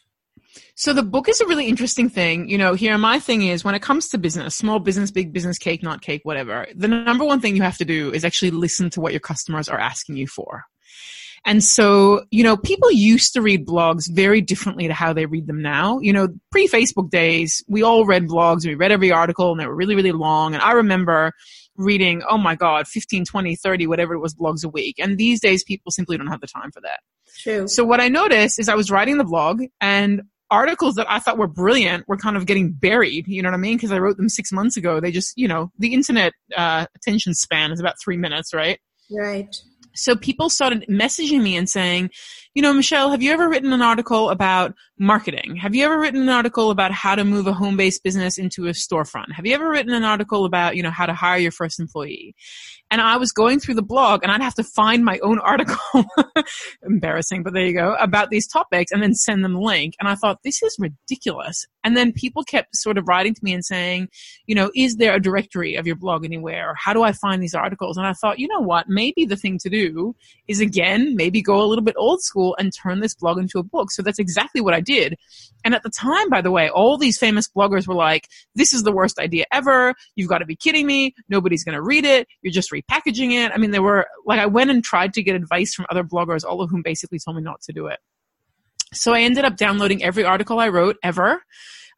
So 0.75 0.93
the 0.93 1.03
book 1.03 1.29
is 1.29 1.41
a 1.41 1.47
really 1.47 1.67
interesting 1.67 2.09
thing. 2.09 2.49
You 2.49 2.59
know, 2.59 2.75
here 2.75 2.97
my 2.99 3.19
thing 3.19 3.43
is 3.43 3.65
when 3.65 3.75
it 3.75 3.83
comes 3.83 4.09
to 4.09 4.19
business, 4.19 4.55
small 4.55 4.79
business, 4.79 5.11
big 5.11 5.33
business, 5.33 5.59
cake, 5.59 5.83
not 5.83 6.03
cake, 6.03 6.23
whatever, 6.25 6.67
the 6.75 6.89
number 6.89 7.25
one 7.25 7.41
thing 7.41 7.57
you 7.57 7.63
have 7.63 7.79
to 7.79 7.85
do 7.85 8.13
is 8.13 8.25
actually 8.25 8.51
listen 8.51 8.91
to 8.91 9.01
what 9.01 9.13
your 9.13 9.21
customers 9.21 9.69
are 9.69 9.79
asking 9.79 10.17
you 10.17 10.27
for. 10.27 10.65
And 11.45 11.63
so, 11.63 12.25
you 12.31 12.43
know, 12.43 12.57
people 12.57 12.91
used 12.91 13.33
to 13.35 13.43
read 13.43 13.67
blogs 13.67 14.11
very 14.11 14.41
differently 14.41 14.89
to 14.89 14.95
how 14.95 15.13
they 15.13 15.27
read 15.27 15.47
them 15.47 15.63
now. 15.63 15.99
You 16.01 16.13
know, 16.13 16.29
pre 16.51 16.69
Facebook 16.69 17.11
days, 17.11 17.65
we 17.69 17.83
all 17.83 18.05
read 18.05 18.29
blogs, 18.29 18.67
we 18.67 18.75
read 18.75 18.93
every 18.93 19.13
article 19.13 19.53
and 19.53 19.61
they 19.61 19.67
were 19.67 19.75
really, 19.75 19.95
really 19.95 20.13
long. 20.13 20.55
And 20.55 20.63
I 20.63 20.73
remember 20.73 21.33
reading, 21.77 22.23
oh 22.29 22.39
my 22.39 22.57
God, 22.57 22.89
15, 22.89 23.25
20, 23.25 23.57
30, 23.57 23.87
whatever 23.87 24.15
it 24.15 24.19
was 24.19 24.35
blogs 24.35 24.65
a 24.65 24.69
week. 24.69 24.97
And 24.99 25.17
these 25.17 25.41
days 25.41 25.63
people 25.63 25.93
simply 25.93 26.19
don't 26.19 26.27
have 26.27 26.41
the 26.41 26.49
time 26.49 26.73
for 26.73 26.81
that. 26.81 27.01
True. 27.39 27.69
So 27.69 27.85
what 27.85 28.01
I 28.01 28.09
noticed 28.09 28.59
is 28.59 28.69
I 28.69 28.75
was 28.75 28.91
writing 28.91 29.17
the 29.17 29.25
blog 29.25 29.63
and 29.81 30.23
articles 30.51 30.95
that 30.95 31.11
I 31.11 31.19
thought 31.19 31.39
were 31.39 31.47
brilliant 31.47 32.09
were 32.09 32.17
kind 32.17 32.37
of 32.37 32.47
getting 32.47 32.73
buried. 32.73 33.27
You 33.29 33.43
know 33.43 33.49
what 33.49 33.55
I 33.55 33.59
mean? 33.59 33.77
Because 33.77 33.93
I 33.93 33.99
wrote 33.99 34.17
them 34.17 34.29
six 34.29 34.53
months 34.53 34.77
ago. 34.77 35.01
They 35.01 35.11
just, 35.11 35.35
you 35.37 35.49
know, 35.49 35.71
the 35.79 35.95
internet 35.95 36.33
uh, 36.57 36.87
attention 36.97 37.35
span 37.35 37.73
is 37.73 37.81
about 37.81 37.97
three 38.03 38.17
minutes, 38.17 38.55
right? 38.55 38.79
Right. 39.11 39.55
So 39.95 40.15
people 40.15 40.49
started 40.49 40.85
messaging 40.89 41.43
me 41.43 41.57
and 41.57 41.69
saying, 41.69 42.11
you 42.55 42.63
know, 42.63 42.73
Michelle, 42.73 43.11
have 43.11 43.23
you 43.23 43.33
ever 43.33 43.49
written 43.49 43.73
an 43.73 43.83
article 43.83 44.31
about 44.31 44.75
marketing? 44.99 45.57
Have 45.57 45.75
you 45.75 45.85
ever 45.85 45.99
written 45.99 46.23
an 46.23 46.29
article 46.29 46.71
about 46.71 46.93
how 46.93 47.15
to 47.15 47.25
move 47.25 47.47
a 47.47 47.53
home-based 47.53 48.05
business 48.05 48.39
into 48.39 48.67
a 48.67 48.71
storefront? 48.71 49.33
Have 49.33 49.45
you 49.45 49.55
ever 49.55 49.69
written 49.69 49.93
an 49.93 50.05
article 50.05 50.45
about, 50.45 50.77
you 50.77 50.83
know, 50.83 50.91
how 50.91 51.07
to 51.07 51.15
hire 51.15 51.39
your 51.39 51.51
first 51.53 51.81
employee? 51.81 52.35
And 52.91 53.03
I 53.03 53.17
was 53.17 53.33
going 53.33 53.61
through 53.61 53.75
the 53.75 53.83
blog 53.83 54.23
and 54.23 54.33
I'd 54.33 54.41
have 54.41 54.55
to 54.55 54.65
find 54.65 55.05
my 55.05 55.19
own 55.19 55.39
article, 55.41 55.77
embarrassing, 56.83 57.43
but 57.43 57.53
there 57.53 57.67
you 57.67 57.75
go, 57.75 57.95
about 58.01 58.31
these 58.31 58.47
topics 58.47 58.91
and 58.91 59.03
then 59.03 59.15
send 59.15 59.45
them 59.45 59.57
a 59.57 59.61
link. 59.61 59.95
And 60.01 60.09
I 60.09 60.15
thought, 60.15 60.39
this 60.43 60.63
is 60.63 60.77
ridiculous. 60.79 61.67
And 61.85 61.97
then 61.97 62.13
people 62.13 62.45
kept 62.45 62.75
sort 62.77 62.97
of 62.97 63.07
writing 63.07 63.35
to 63.35 63.41
me 63.43 63.53
and 63.53 63.65
saying, 63.65 64.09
you 64.47 64.55
know, 64.55 64.71
is 64.75 64.97
there 64.97 65.15
a 65.15 65.21
directory 65.21 65.75
of 65.75 65.87
your 65.87 65.97
blog 65.97 66.25
anywhere? 66.25 66.71
Or 66.71 66.75
how 66.75 66.93
do 66.93 67.03
I 67.03 67.13
find 67.13 67.43
these 67.43 67.55
articles? 67.55 67.97
And 67.97 68.07
I 68.07 68.15
thought, 68.15 68.39
you 68.39 68.49
know 68.49 68.61
what? 68.61 68.89
Maybe 68.89 69.27
the 69.27 69.37
thing 69.37 69.59
to 69.59 69.71
do 69.71 70.17
is 70.49 70.61
again, 70.61 71.15
maybe 71.15 71.43
go 71.43 71.63
a 71.63 71.67
little 71.67 71.85
bit 71.85 71.95
old 71.99 72.23
school 72.23 72.57
and 72.59 72.73
turn 72.75 73.01
this 73.01 73.15
blog 73.15 73.39
into 73.39 73.59
a 73.59 73.63
book. 73.63 73.91
So 73.91 74.03
that's 74.03 74.19
exactly 74.19 74.61
what 74.61 74.75
I 74.75 74.81
did. 74.81 75.17
And 75.65 75.75
at 75.75 75.83
the 75.83 75.91
time, 75.91 76.31
by 76.31 76.41
the 76.41 76.51
way, 76.51 76.71
all 76.71 76.97
these 76.97 77.19
famous 77.19 77.49
bloggers 77.49 77.87
were 77.87 77.95
like, 77.95 78.29
this 78.55 78.73
is 78.73 78.83
the 78.83 78.93
worst 78.93 79.19
idea 79.19 79.45
ever. 79.53 79.95
You've 80.15 80.29
got 80.29 80.39
to 80.39 80.47
be 80.47 80.57
kidding 80.57 80.87
me. 80.87 81.15
Nobody's 81.29 81.65
going 81.65 81.75
to 81.75 81.83
read 81.83 82.05
it. 82.05 82.29
You're 82.43 82.53
just 82.53 82.73
repackaging 82.83 83.33
it. 83.33 83.53
I 83.53 83.59
mean, 83.59 83.71
there 83.71 83.83
were 83.83 84.07
like, 84.27 84.41
I 84.41 84.47
went 84.47 84.71
and 84.71 84.83
tried 84.83 85.15
to 85.15 85.23
get 85.23 85.35
advice 85.35 85.75
from 85.75 85.87
other 85.91 86.05
bloggers, 86.05 86.45
all 86.45 86.61
of 86.61 86.71
whom 86.71 86.83
basically 86.83 87.19
told 87.19 87.37
me 87.37 87.43
not 87.43 87.61
to 87.63 87.73
do 87.73 87.87
it. 87.87 87.99
So 88.93 89.13
I 89.13 89.21
ended 89.21 89.45
up 89.45 89.57
downloading 89.57 90.03
every 90.03 90.25
article 90.25 90.59
I 90.61 90.69
wrote 90.69 90.97
ever. 91.03 91.43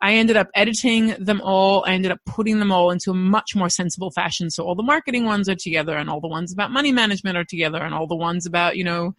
I 0.02 0.14
ended 0.14 0.37
up 0.37 0.49
editing 0.54 1.08
them 1.18 1.40
all. 1.42 1.84
I 1.87 1.92
ended 1.92 2.10
up 2.10 2.20
putting 2.25 2.58
them 2.58 2.72
all 2.72 2.90
into 2.90 3.10
a 3.10 3.14
much 3.14 3.54
more 3.54 3.68
sensible 3.68 4.10
fashion. 4.10 4.50
So 4.50 4.64
all 4.64 4.75
the 4.75 4.82
marketing 4.82 5.26
ones 5.26 5.49
are 5.49 5.54
together 5.54 5.94
and 5.96 6.08
all 6.08 6.20
the 6.20 6.28
ones 6.28 6.52
about 6.52 6.70
money 6.70 6.90
management 6.90 7.37
are 7.37 7.44
together 7.44 7.82
and 7.82 7.94
all 7.94 8.06
the 8.06 8.16
ones 8.16 8.46
about, 8.46 8.76
you 8.76 8.84
know, 8.84 9.14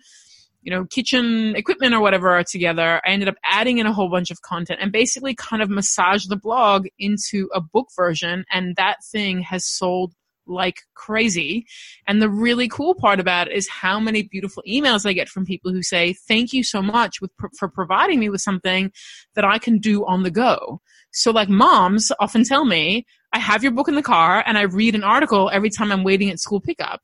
you 0.63 0.71
know, 0.71 0.85
kitchen 0.85 1.55
equipment 1.55 1.93
or 1.93 2.01
whatever 2.01 2.29
are 2.29 2.43
together. 2.43 3.01
I 3.05 3.09
ended 3.09 3.29
up 3.29 3.35
adding 3.43 3.79
in 3.79 3.87
a 3.87 3.93
whole 3.93 4.09
bunch 4.09 4.31
of 4.31 4.41
content 4.41 4.79
and 4.81 4.91
basically 4.91 5.35
kind 5.35 5.61
of 5.61 5.69
massage 5.69 6.25
the 6.25 6.35
blog 6.35 6.87
into 6.99 7.49
a 7.53 7.61
book 7.61 7.87
version. 7.95 8.45
And 8.51 8.75
that 8.75 8.97
thing 9.11 9.41
has 9.41 9.65
sold 9.65 10.13
like 10.51 10.81
crazy. 10.93 11.65
And 12.07 12.21
the 12.21 12.29
really 12.29 12.67
cool 12.67 12.95
part 12.95 13.19
about 13.19 13.47
it 13.47 13.55
is 13.55 13.67
how 13.69 13.99
many 13.99 14.23
beautiful 14.23 14.63
emails 14.67 15.05
I 15.05 15.13
get 15.13 15.29
from 15.29 15.45
people 15.45 15.71
who 15.71 15.81
say, 15.81 16.13
thank 16.27 16.53
you 16.53 16.63
so 16.63 16.81
much 16.81 17.21
with, 17.21 17.31
for 17.57 17.69
providing 17.69 18.19
me 18.19 18.29
with 18.29 18.41
something 18.41 18.91
that 19.35 19.45
I 19.45 19.57
can 19.57 19.79
do 19.79 20.05
on 20.05 20.23
the 20.23 20.31
go. 20.31 20.81
So 21.11 21.31
like 21.31 21.49
moms 21.49 22.11
often 22.19 22.43
tell 22.43 22.65
me, 22.65 23.05
I 23.33 23.39
have 23.39 23.63
your 23.63 23.71
book 23.71 23.87
in 23.87 23.95
the 23.95 24.01
car 24.01 24.43
and 24.45 24.57
I 24.57 24.63
read 24.63 24.95
an 24.95 25.03
article 25.03 25.49
every 25.51 25.69
time 25.69 25.91
I'm 25.91 26.03
waiting 26.03 26.29
at 26.29 26.39
school 26.39 26.61
pickup. 26.61 27.01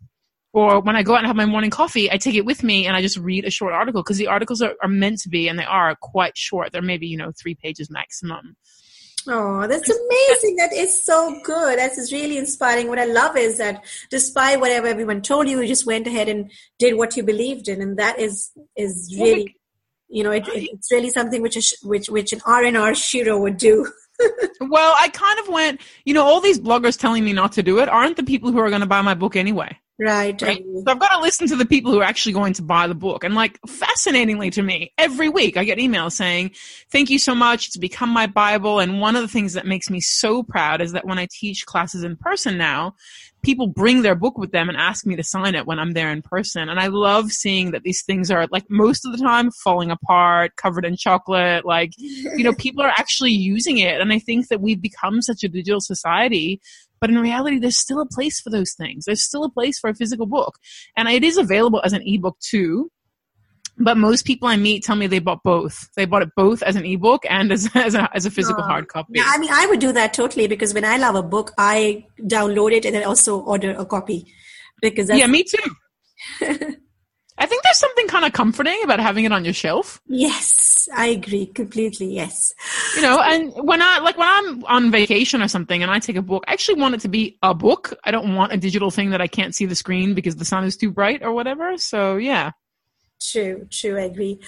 Or 0.54 0.80
when 0.80 0.96
I 0.96 1.04
go 1.04 1.13
out 1.13 1.20
and 1.20 1.27
have 1.27 1.36
my 1.36 1.46
morning 1.46 1.70
coffee, 1.70 2.12
I 2.12 2.18
take 2.18 2.36
it 2.36 2.46
with 2.46 2.63
me 2.63 2.88
and 2.88 2.96
I 2.96 3.01
just 3.01 3.18
read 3.18 3.46
a 3.46 3.51
short 3.51 3.74
article 3.74 4.01
because 4.01 4.18
the 4.18 4.27
articles 4.27 4.62
are, 4.62 4.74
are 4.82 4.89
meant 4.89 5.20
to 5.20 5.30
be 5.30 5.48
and 5.48 5.60
they 5.60 5.66
are 5.66 5.96
quite 6.01 6.38
short. 6.38 6.72
They're 6.72 6.82
maybe, 6.82 7.06
you 7.08 7.18
know, 7.18 7.32
three 7.38 7.54
pages 7.54 7.89
maximum. 7.92 8.56
Oh, 9.29 9.67
that's 9.67 9.89
amazing. 9.89 10.55
That 10.55 10.72
is 10.74 11.03
so 11.03 11.39
good. 11.43 11.77
That 11.77 11.98
is 11.98 12.13
really 12.13 12.38
inspiring. 12.38 12.88
What 12.88 13.00
I 13.00 13.05
love 13.05 13.36
is 13.36 13.57
that 13.57 13.84
despite 14.10 14.60
whatever 14.60 14.88
everyone 14.88 15.22
told 15.22 15.50
you, 15.50 15.60
you 15.62 15.67
just 15.67 15.86
went 15.86 16.07
ahead 16.07 16.29
and 16.29 16.50
did 16.79 16.98
what 16.98 17.17
you 17.17 17.24
believed 17.24 17.67
in. 17.67 17.81
And 17.81 17.98
that 17.98 18.19
is, 18.19 18.51
is 18.77 19.13
really, 19.19 19.55
you 20.07 20.24
know, 20.24 20.31
it, 20.31 20.48
it's 20.48 20.91
really 20.91 21.10
something 21.10 21.41
which, 21.41 21.57
is, 21.57 21.77
which, 21.84 22.10
which 22.10 22.31
an 22.31 22.41
R&R 22.46 22.91
Shero 22.91 23.39
would 23.39 23.57
do. 23.57 23.91
well, 24.62 24.96
I 24.98 25.10
kind 25.10 25.39
of 25.39 25.50
went, 25.50 25.81
you 26.05 26.13
know, 26.13 26.24
all 26.24 26.39
these 26.39 26.60
bloggers 26.60 26.98
telling 26.98 27.25
me 27.25 27.34
not 27.34 27.51
to 27.53 27.63
do 27.63 27.79
it 27.79 27.89
aren't 27.89 28.15
the 28.15 28.24
people 28.24 28.51
who 28.51 28.60
are 28.60 28.69
going 28.69 28.81
to 28.81 28.88
buy 28.88 29.01
my 29.01 29.13
book 29.13 29.36
anyway. 29.36 29.77
Right. 30.00 30.39
right. 30.44 30.63
So 30.63 30.92
I've 30.92 31.00
got 31.00 31.16
to 31.16 31.22
listen 31.22 31.48
to 31.48 31.56
the 31.56 31.66
people 31.66 31.92
who 31.92 32.00
are 32.00 32.04
actually 32.04 32.34
going 32.34 32.54
to 32.54 32.62
buy 32.62 32.86
the 32.88 32.94
book. 32.94 33.24
And 33.24 33.34
like 33.34 33.60
fascinatingly 33.68 34.51
to 34.51 34.62
me, 34.62 34.94
every 34.98 35.27
week 35.27 35.58
I 35.58 35.63
get 35.63 35.80
emails 35.80 36.12
saying, 36.12 36.51
thank 36.92 37.10
you 37.10 37.18
so 37.18 37.34
much. 37.34 37.68
It's 37.68 37.77
become 37.77 38.10
my 38.10 38.27
Bible. 38.27 38.80
And 38.80 39.01
one 39.01 39.16
of 39.16 39.24
the 39.24 39.27
things 39.27 39.54
that 39.54 39.66
makes 39.66 39.89
me 39.89 40.00
so 40.00 40.44
proud 40.44 40.82
is 40.82 40.92
that 40.92 41.06
when 41.06 41.18
I 41.18 41.27
teach 41.32 41.66
classes 41.66 42.04
in 42.04 42.16
person 42.16 42.60
now, 42.60 42.94
people 43.44 43.68
bring 43.68 44.01
their 44.04 44.13
book 44.16 44.38
with 44.38 44.51
them 44.51 44.70
and 44.70 44.77
ask 44.77 45.06
me 45.06 45.16
to 45.16 45.24
sign 45.24 45.56
it 45.56 45.66
when 45.66 45.80
I'm 45.80 45.94
there 45.94 46.12
in 46.12 46.22
person. 46.22 46.70
And 46.70 46.80
I 46.80 46.88
love 46.88 47.32
seeing 47.32 47.72
that 47.72 47.84
these 47.84 48.04
things 48.04 48.30
are 48.30 48.48
like 48.51 48.70
most 48.70 49.04
of 49.04 49.12
the 49.12 49.18
time 49.18 49.50
falling 49.51 49.89
apart, 49.89 50.58
covered 50.58 50.86
in 50.86 50.96
chocolate. 50.96 51.66
Like, 51.66 51.94
you 51.98 52.44
know, 52.44 52.54
people 52.58 52.84
are 52.84 52.94
actually 52.96 53.32
using 53.32 53.80
it. 53.80 54.00
And 54.00 54.13
I 54.13 54.20
think 54.20 54.50
that 54.50 54.62
we've 54.62 54.82
become 54.82 55.24
such 55.24 55.44
a 55.44 55.50
digital 55.50 55.82
society 55.82 56.62
but 57.00 57.10
in 57.10 57.18
reality, 57.18 57.60
there's 57.60 57.80
still 57.80 58.01
a 58.01 58.06
place 58.06 58.39
for 58.39 58.50
those 58.50 58.74
things. 58.74 59.06
There's 59.06 59.24
still 59.24 59.44
a 59.44 59.50
place 59.50 59.80
for 59.80 59.89
a 59.89 59.96
physical 59.96 60.25
book. 60.25 60.58
And 60.96 61.08
it 61.08 61.24
is 61.24 61.38
available 61.38 61.82
as 61.84 61.94
an 61.94 62.04
ebook 62.06 62.38
too. 62.39 62.92
But 63.80 63.96
most 63.98 64.25
people 64.25 64.48
I 64.48 64.56
meet 64.56 64.84
tell 64.84 64.96
me 64.96 65.06
they 65.06 65.20
bought 65.20 65.44
both. 65.44 65.89
They 65.96 66.06
bought 66.06 66.24
it 66.24 66.30
both 66.36 66.63
as 66.63 66.75
an 66.75 66.86
ebook 66.86 67.24
and 67.30 67.51
as, 67.51 67.70
as, 67.75 67.94
a, 67.94 68.10
as 68.13 68.25
a 68.25 68.32
physical 68.32 68.63
hard 68.63 68.88
copy. 68.88 69.13
Yeah, 69.16 69.25
I 69.27 69.38
mean, 69.38 69.51
I 69.51 69.68
would 69.68 69.80
do 69.80 69.92
that 69.92 70.13
totally 70.13 70.48
because 70.48 70.74
when 70.74 70.86
I 70.86 70.98
love 70.98 71.16
a 71.16 71.24
book, 71.24 71.51
I 71.58 72.06
download 72.22 72.72
it 72.72 72.86
and 72.86 72.96
then 72.96 73.04
also 73.04 73.39
order 73.39 73.75
a 73.77 73.86
copy. 73.86 74.25
Because 74.82 75.10
yeah, 75.10 75.27
me 75.27 75.44
too. 75.44 76.75
I 77.38 77.46
think 77.46 77.63
there's 77.63 77.77
something 77.77 78.08
kind 78.08 78.25
of 78.25 78.34
comforting 78.34 78.79
about 78.84 79.00
having 79.00 79.25
it 79.25 79.32
on 79.32 79.46
your 79.46 79.53
shelf. 79.53 80.01
Yes, 80.08 80.89
I 80.96 81.08
agree 81.08 81.46
completely. 81.46 82.13
Yes. 82.13 82.53
You 82.96 83.03
know, 83.03 83.22
and 83.22 83.53
when 83.56 83.82
I 83.82 84.00
like 84.00 84.17
when 84.17 84.27
I'm 84.27 84.63
on 84.65 84.91
vacation 84.91 85.41
or 85.41 85.48
something 85.48 85.82
and 85.84 85.91
I 85.91 86.00
take 86.00 86.15
a 86.15 86.22
book, 86.22 86.44
I 86.48 86.53
actually 86.53 86.82
want 86.82 86.96
it 86.96 87.01
to 87.01 87.08
be 87.08 87.38
a 87.44 87.53
book. 87.53 87.94
I 88.03 88.12
don't 88.12 88.36
want 88.36 88.53
a 88.53 88.58
digital 88.58 88.89
thing 88.89 89.12
that 89.12 89.22
I 89.22 89.27
can't 89.27 89.53
see 89.53 89.65
the 89.65 89.75
screen 89.75 90.13
because 90.13 90.38
the 90.38 90.46
sun 90.46 90.63
is 90.63 90.77
too 90.77 90.91
bright 90.91 91.24
or 91.24 91.32
whatever. 91.34 91.77
So, 91.77 92.17
yeah. 92.17 92.51
True, 93.19 93.67
true, 93.71 93.97
I 93.97 94.03
agree. 94.03 94.39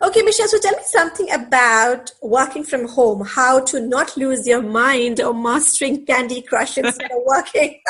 Okay, 0.00 0.22
Michelle, 0.22 0.46
so 0.46 0.58
tell 0.60 0.76
me 0.76 0.82
something 0.84 1.30
about 1.32 2.12
working 2.22 2.62
from 2.62 2.86
home, 2.86 3.26
how 3.26 3.64
to 3.64 3.80
not 3.80 4.16
lose 4.16 4.46
your 4.46 4.62
mind 4.62 5.20
or 5.20 5.34
mastering 5.34 6.06
Candy 6.06 6.40
Crush 6.40 6.78
instead 6.78 7.10
of 7.10 7.18
working. 7.26 7.80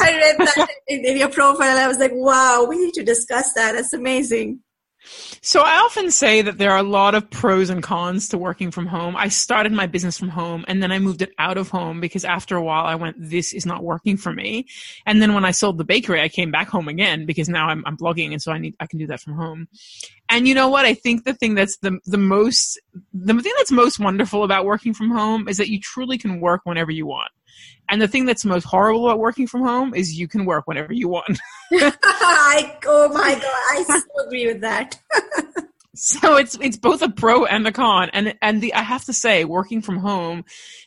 I 0.00 0.16
read 0.16 0.36
that 0.38 0.68
in, 0.88 1.04
in 1.04 1.18
your 1.18 1.28
profile. 1.28 1.78
I 1.78 1.86
was 1.86 1.98
like, 1.98 2.12
wow, 2.14 2.66
we 2.68 2.76
need 2.76 2.94
to 2.94 3.04
discuss 3.04 3.52
that. 3.54 3.72
That's 3.72 3.92
amazing. 3.92 4.60
So 5.42 5.60
I 5.60 5.76
often 5.76 6.10
say 6.10 6.40
that 6.42 6.58
there 6.58 6.70
are 6.70 6.78
a 6.78 6.82
lot 6.82 7.14
of 7.14 7.28
pros 7.28 7.68
and 7.68 7.82
cons 7.82 8.28
to 8.30 8.38
working 8.38 8.70
from 8.70 8.86
home. 8.86 9.16
I 9.16 9.28
started 9.28 9.72
my 9.72 9.86
business 9.86 10.18
from 10.18 10.30
home 10.30 10.64
and 10.66 10.82
then 10.82 10.90
I 10.90 10.98
moved 10.98 11.22
it 11.22 11.32
out 11.38 11.58
of 11.58 11.68
home 11.68 12.00
because 12.00 12.24
after 12.24 12.56
a 12.56 12.62
while 12.62 12.86
I 12.86 12.94
went, 12.94 13.16
this 13.18 13.52
is 13.52 13.66
not 13.66 13.84
working 13.84 14.16
for 14.16 14.32
me. 14.32 14.66
And 15.06 15.20
then 15.20 15.34
when 15.34 15.44
I 15.44 15.50
sold 15.50 15.78
the 15.78 15.84
bakery, 15.84 16.22
I 16.22 16.28
came 16.28 16.50
back 16.50 16.68
home 16.68 16.88
again 16.88 17.26
because 17.26 17.48
now 17.48 17.68
I'm, 17.68 17.82
I'm 17.86 17.96
blogging 17.96 18.32
and 18.32 18.40
so 18.40 18.52
I 18.52 18.58
need, 18.58 18.74
I 18.80 18.86
can 18.86 18.98
do 18.98 19.06
that 19.08 19.20
from 19.20 19.34
home. 19.34 19.68
And 20.30 20.48
you 20.48 20.54
know 20.54 20.68
what? 20.68 20.86
I 20.86 20.94
think 20.94 21.24
the 21.24 21.34
thing 21.34 21.54
that's 21.54 21.76
the, 21.78 21.98
the 22.06 22.18
most, 22.18 22.80
the 23.12 23.34
thing 23.34 23.52
that's 23.58 23.70
most 23.70 24.00
wonderful 24.00 24.42
about 24.42 24.64
working 24.64 24.94
from 24.94 25.10
home 25.10 25.48
is 25.48 25.58
that 25.58 25.68
you 25.68 25.80
truly 25.80 26.16
can 26.16 26.40
work 26.40 26.62
whenever 26.64 26.90
you 26.90 27.06
want. 27.06 27.30
And 27.88 28.00
the 28.00 28.08
thing 28.08 28.24
that's 28.24 28.44
most 28.44 28.64
horrible 28.64 29.06
about 29.06 29.18
working 29.18 29.46
from 29.46 29.62
home 29.62 29.94
is 29.94 30.18
you 30.18 30.26
can 30.26 30.46
work 30.46 30.66
whenever 30.66 30.92
you 30.92 31.08
want. 31.08 31.38
I, 31.72 32.76
oh 32.86 33.08
my 33.08 33.34
god, 33.34 33.44
I 33.44 33.84
so 33.84 34.26
agree 34.26 34.46
with 34.46 34.62
that. 34.62 34.98
so 35.94 36.36
it's 36.36 36.56
it's 36.60 36.76
both 36.76 37.02
a 37.02 37.10
pro 37.10 37.44
and 37.44 37.66
a 37.66 37.72
con, 37.72 38.10
and 38.12 38.34
and 38.40 38.62
the 38.62 38.72
I 38.74 38.82
have 38.82 39.04
to 39.04 39.12
say, 39.12 39.44
working 39.44 39.82
from 39.82 39.98
home, 39.98 40.44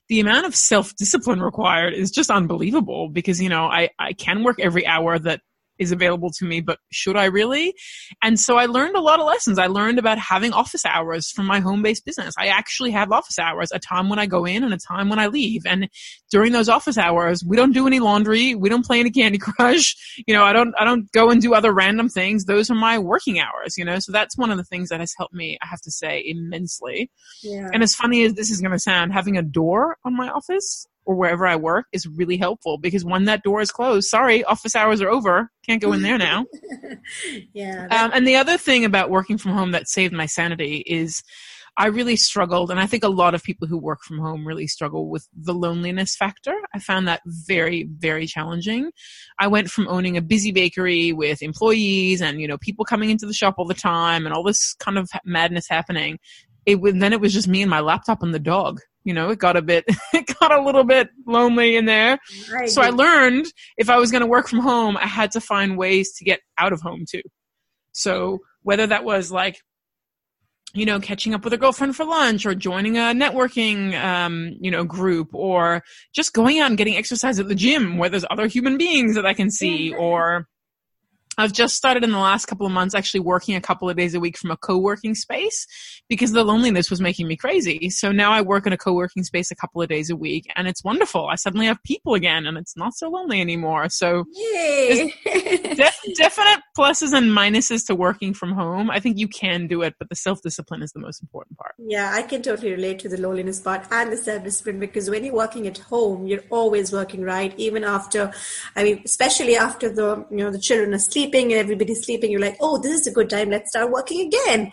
the 0.08 0.20
amount 0.20 0.48
of 0.48 0.56
self 0.56 0.96
discipline 0.96 1.42
required 1.42 1.94
is 1.94 2.10
just 2.10 2.32
unbelievable. 2.32 3.10
Because 3.10 3.42
you 3.42 3.50
know, 3.50 3.66
I 3.66 3.90
I 4.00 4.14
can 4.14 4.44
work 4.44 4.60
every 4.60 4.88
hour 4.88 5.20
that 5.20 5.42
is 5.80 5.92
available 5.92 6.32
to 6.32 6.46
me, 6.46 6.62
but 6.62 6.80
should 6.92 7.16
I 7.16 7.26
really? 7.26 7.74
And 8.22 8.40
so 8.40 8.58
I 8.58 8.66
learned 8.66 8.96
a 8.96 9.02
lot 9.02 9.20
of 9.20 9.26
lessons. 9.26 9.60
I 9.60 9.68
learned 9.68 10.00
about 10.00 10.18
having 10.18 10.54
office 10.54 10.86
hours 10.86 11.32
from 11.32 11.46
my 11.46 11.60
home 11.60 11.82
based 11.82 12.06
business. 12.06 12.34
I 12.38 12.48
actually 12.48 12.92
have 12.92 13.12
office 13.12 13.40
hours, 13.40 13.72
a 13.72 13.80
time 13.80 14.10
when 14.10 14.20
I 14.20 14.26
go 14.26 14.46
in 14.46 14.64
and 14.64 14.74
a 14.74 14.78
time 14.78 15.10
when 15.10 15.20
I 15.20 15.28
leave. 15.28 15.66
And 15.66 15.90
during 16.32 16.52
those 16.52 16.70
office 16.70 16.98
hours, 16.98 17.44
we 17.46 17.56
don't 17.56 17.74
do 17.74 17.88
any 17.88 18.00
laundry. 18.00 18.56
We 18.56 18.70
don't 18.70 18.86
play 18.86 19.00
any 19.00 19.12
Candy 19.12 19.38
Crush. 19.40 19.96
You 20.28 20.34
know, 20.34 20.44
I 20.44 20.54
don't, 20.54 20.74
I 20.80 20.86
don't 20.86 21.12
go 21.12 21.30
and 21.30 21.42
do 21.42 21.54
other 21.54 21.74
random 21.74 22.10
things. 22.10 22.46
Those 22.46 22.70
are 22.70 22.76
my 22.76 23.00
working 23.00 23.40
hours, 23.40 23.78
you 23.78 23.86
know? 23.86 24.00
So 24.00 24.12
that's 24.12 24.38
one 24.38 24.52
of 24.52 24.58
the 24.58 24.64
things 24.64 24.90
that 24.90 25.00
has 25.00 25.14
helped 25.18 25.34
me, 25.34 25.58
I 25.62 25.68
have 25.68 25.82
to 25.82 25.92
say, 25.92 26.24
immensely. 26.26 27.12
Yeah. 27.44 27.70
And 27.74 27.84
as 27.84 27.96
funny 27.96 28.24
as 28.24 28.34
this 28.34 28.52
is 28.52 28.62
going 28.62 28.72
to 28.72 28.80
sound, 28.80 29.14
having 29.14 29.38
a 29.38 29.42
door 29.42 29.98
on 30.04 30.16
my 30.16 30.30
office 30.30 30.88
or 31.08 31.16
wherever 31.16 31.48
I 31.48 31.56
work 31.56 31.88
is 31.94 32.06
really 32.06 32.38
helpful 32.38 32.78
because 32.78 33.06
when 33.06 33.26
that 33.26 33.42
door 33.42 33.62
is 33.62 33.72
closed, 33.72 34.10
sorry, 34.10 34.44
office 34.44 34.76
hours 34.76 35.02
are 35.02 35.10
over. 35.10 35.50
Can't 35.66 35.82
go 35.82 35.94
in 35.94 36.02
there 36.02 36.18
now. 36.18 36.46
yeah. 37.54 37.88
Um, 37.90 38.12
and 38.14 38.28
the 38.28 38.36
other 38.36 38.58
thing 38.58 38.84
about 38.84 39.10
working 39.10 39.38
from 39.38 39.54
home 39.54 39.72
that 39.72 39.88
saved 39.88 40.14
my 40.14 40.26
sanity 40.26 40.84
is 40.86 41.24
I 41.80 41.88
really 41.88 42.16
struggled, 42.16 42.72
and 42.72 42.80
I 42.80 42.88
think 42.88 43.04
a 43.04 43.10
lot 43.10 43.36
of 43.36 43.44
people 43.44 43.68
who 43.68 43.78
work 43.78 44.00
from 44.02 44.18
home 44.18 44.48
really 44.48 44.66
struggle 44.66 45.10
with 45.10 45.28
the 45.32 45.54
loneliness 45.54 46.16
factor. 46.16 46.56
I 46.74 46.80
found 46.80 47.08
that 47.08 47.22
very, 47.26 47.88
very 48.00 48.26
challenging. 48.26 48.92
I 49.40 49.46
went 49.48 49.70
from 49.70 49.88
owning 49.88 50.18
a 50.18 50.22
busy 50.22 50.52
bakery 50.52 51.14
with 51.14 51.44
employees 51.44 52.20
and, 52.20 52.42
you 52.42 52.48
know, 52.48 52.58
people 52.58 52.84
coming 52.84 53.12
into 53.12 53.28
the 53.28 53.34
shop 53.34 53.56
all 53.60 53.66
the 53.66 53.76
time 53.76 54.26
and 54.26 54.34
all 54.34 54.44
this 54.44 54.74
kind 54.80 54.98
of 54.98 55.08
madness 55.24 55.68
happening. 55.70 56.18
It, 56.68 56.80
then 57.00 57.14
it 57.14 57.20
was 57.20 57.34
just 57.34 57.48
me 57.48 57.64
and 57.64 57.70
my 57.72 57.80
laptop 57.80 58.22
and 58.22 58.34
the 58.34 58.40
dog 58.40 58.82
you 59.08 59.14
know, 59.14 59.30
it 59.30 59.40
got 59.40 59.56
a 59.56 59.62
bit, 59.62 59.86
it 60.14 60.38
got 60.38 60.52
a 60.52 60.62
little 60.62 60.84
bit 60.84 61.10
lonely 61.26 61.78
in 61.78 61.86
there. 61.86 62.20
Right. 62.52 62.70
So 62.70 62.82
I 62.82 62.90
learned 62.90 63.46
if 63.78 63.90
I 63.90 63.98
was 63.98 64.12
going 64.12 64.20
to 64.20 64.28
work 64.28 64.50
from 64.50 64.60
home, 64.60 64.98
I 64.98 65.08
had 65.08 65.32
to 65.32 65.40
find 65.40 65.78
ways 65.78 66.12
to 66.18 66.26
get 66.26 66.42
out 66.58 66.74
of 66.74 66.82
home 66.82 67.06
too. 67.10 67.22
So 67.94 68.40
whether 68.64 68.86
that 68.86 69.06
was 69.06 69.32
like, 69.32 69.62
you 70.74 70.86
know, 70.86 71.00
catching 71.00 71.34
up 71.34 71.46
with 71.46 71.54
a 71.54 71.58
girlfriend 71.58 71.96
for 71.96 72.04
lunch 72.04 72.46
or 72.46 72.54
joining 72.54 72.98
a 72.98 73.14
networking, 73.14 73.98
um, 73.98 74.52
you 74.60 74.70
know, 74.70 74.84
group 74.84 75.34
or 75.34 75.84
just 76.14 76.34
going 76.34 76.60
out 76.60 76.68
and 76.68 76.78
getting 76.78 76.98
exercise 76.98 77.40
at 77.40 77.48
the 77.48 77.56
gym 77.56 77.98
where 77.98 78.10
there's 78.10 78.26
other 78.30 78.48
human 78.48 78.78
beings 78.78 79.16
that 79.16 79.26
I 79.26 79.34
can 79.34 79.50
see 79.50 79.96
or, 79.96 80.50
I've 81.38 81.54
just 81.54 81.76
started 81.76 82.04
in 82.04 82.12
the 82.12 82.18
last 82.18 82.46
couple 82.46 82.66
of 82.66 82.72
months 82.72 82.96
actually 82.96 83.20
working 83.20 83.56
a 83.56 83.62
couple 83.62 83.90
of 83.90 83.96
days 83.96 84.16
a 84.16 84.20
week 84.20 84.38
from 84.38 84.50
a 84.50 84.58
co-working 84.58 85.14
space 85.14 85.68
because 86.10 86.32
the 86.32 86.44
loneliness 86.44 86.90
was 86.90 87.00
making 87.00 87.28
me 87.28 87.36
crazy. 87.36 87.90
So 87.92 88.12
now 88.12 88.32
I 88.32 88.42
work 88.42 88.66
in 88.66 88.74
a 88.74 88.78
co-working 88.78 89.24
space 89.24 89.52
a 89.52 89.56
couple 89.56 89.82
of 89.82 89.90
days 89.90 90.10
a 90.10 90.16
week 90.16 90.52
and 90.56 90.68
it's 90.68 90.84
wonderful. 90.84 91.28
I 91.28 91.36
suddenly 91.36 91.68
have 91.68 91.82
people 91.84 92.16
again 92.16 92.48
and 92.48 92.58
it's 92.58 92.76
not 92.76 92.96
so 92.96 93.10
lonely 93.10 93.40
anymore. 93.40 93.90
So 93.90 94.26
def- 95.26 96.02
definite 96.16 96.62
pluses 96.78 97.14
and 97.14 97.30
minuses 97.30 97.86
to 97.88 97.96
working 97.96 98.34
from 98.34 98.54
home. 98.54 98.90
I 98.90 99.00
think 99.00 99.18
you 99.20 99.28
can 99.28 99.68
do 99.68 99.84
it, 99.84 99.94
but 100.00 100.10
the 100.10 100.16
self-discipline 100.16 100.82
is 100.82 100.92
the 100.92 101.00
most 101.00 101.22
important 101.22 101.58
part. 101.58 101.76
Yeah, 101.78 102.12
I 102.14 102.24
can 102.24 102.42
totally 102.42 102.72
relate 102.72 103.00
to 103.00 103.10
the 103.10 103.22
loneliness 103.22 103.60
part 103.60 103.86
and 103.92 104.12
the 104.12 104.18
self-discipline 104.18 104.80
because 104.80 105.10
when 105.10 105.24
you're 105.24 105.36
working 105.36 105.68
at 105.68 105.78
home, 105.78 106.26
you're 106.26 106.44
always 106.50 106.92
working, 106.92 107.22
right? 107.22 107.54
Even 107.58 107.84
after, 107.84 108.32
I 108.76 108.84
mean, 108.84 109.02
especially 109.06 109.56
after 109.56 109.94
the, 109.94 110.26
you 110.32 110.38
know, 110.38 110.52
the 110.52 110.60
children 110.60 110.94
are 110.94 110.96
asleep 110.96 111.27
sleeping 111.28 111.52
and 111.52 111.60
everybody's 111.60 112.04
sleeping, 112.06 112.32
you're 112.32 112.42
like, 112.42 112.58
oh, 112.60 112.78
this 112.82 113.02
is 113.02 113.08
a 113.08 113.12
good 113.12 113.30
time. 113.30 113.50
Let's 113.50 113.70
start 113.70 113.92
working 113.92 114.28
again. 114.28 114.72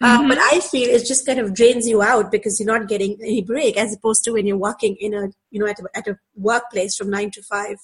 Uh, 0.00 0.18
mm-hmm. 0.18 0.24
Uh, 0.24 0.28
but 0.28 0.38
I 0.38 0.60
feel 0.60 0.88
it 0.88 1.06
just 1.06 1.26
kind 1.26 1.38
of 1.38 1.54
drains 1.54 1.86
you 1.86 2.02
out 2.02 2.30
because 2.30 2.58
you're 2.58 2.66
not 2.66 2.88
getting 2.88 3.16
any 3.20 3.42
break 3.42 3.76
as 3.76 3.94
opposed 3.94 4.24
to 4.24 4.32
when 4.32 4.46
you're 4.46 4.56
working 4.56 4.96
in 5.00 5.14
a, 5.14 5.28
you 5.50 5.60
know, 5.60 5.66
at 5.66 5.78
a, 5.78 5.84
at 5.94 6.08
a 6.08 6.18
workplace 6.36 6.96
from 6.96 7.10
nine 7.10 7.30
to 7.32 7.42
five. 7.42 7.76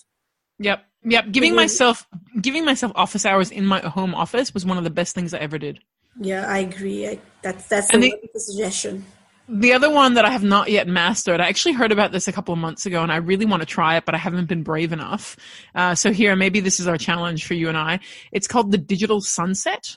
Yep. 0.59 0.85
Yep. 1.05 1.31
Giving 1.31 1.51
mm-hmm. 1.51 1.57
myself, 1.57 2.07
giving 2.41 2.65
myself 2.65 2.93
office 2.95 3.27
hours 3.27 3.51
in 3.51 3.67
my 3.67 3.81
home 3.81 4.15
office 4.15 4.55
was 4.55 4.65
one 4.65 4.79
of 4.79 4.85
the 4.85 4.91
best 4.91 5.15
things 5.15 5.35
I 5.35 5.39
ever 5.39 5.59
did. 5.59 5.81
Yeah, 6.19 6.47
I 6.49 6.59
agree. 6.59 7.07
I, 7.07 7.19
that's, 7.43 7.69
that's 7.69 7.93
a 7.95 7.99
the, 7.99 8.19
suggestion. 8.37 9.05
The 9.49 9.73
other 9.75 9.91
one 9.91 10.15
that 10.15 10.25
I 10.25 10.31
have 10.31 10.43
not 10.43 10.71
yet 10.71 10.89
mastered, 10.89 11.41
I 11.41 11.49
actually 11.49 11.73
heard 11.73 11.93
about 11.93 12.11
this 12.11 12.27
a 12.27 12.33
couple 12.33 12.53
of 12.53 12.59
months 12.59 12.85
ago 12.85 13.03
and 13.03 13.13
I 13.13 13.17
really 13.17 13.47
want 13.47 13.63
to 13.63 13.67
try 13.67 13.97
it, 13.97 14.05
but 14.05 14.15
I 14.15 14.19
haven't 14.19 14.49
been 14.49 14.65
brave 14.65 14.93
enough. 14.93 15.37
Uh, 15.75 15.95
so 15.95 16.13
here, 16.13 16.35
maybe 16.35 16.59
this 16.59 16.81
is 16.81 16.89
our 16.89 16.99
challenge 16.99 17.47
for 17.47 17.55
you 17.55 17.69
and 17.69 17.79
I. 17.79 18.01
It's 18.33 18.49
called 18.49 18.73
the 18.73 18.79
digital 18.79 19.21
sunset. 19.21 19.97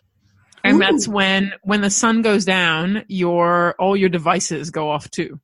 And 0.64 0.76
Ooh. 0.76 0.80
that's 0.80 1.08
when, 1.08 1.54
when 1.64 1.82
the 1.82 1.90
sun 1.90 2.22
goes 2.22 2.46
down, 2.46 3.06
your, 3.08 3.76
all 3.80 3.98
your 3.98 4.10
devices 4.10 4.70
go 4.70 4.90
off 4.90 5.10
too. 5.10 5.40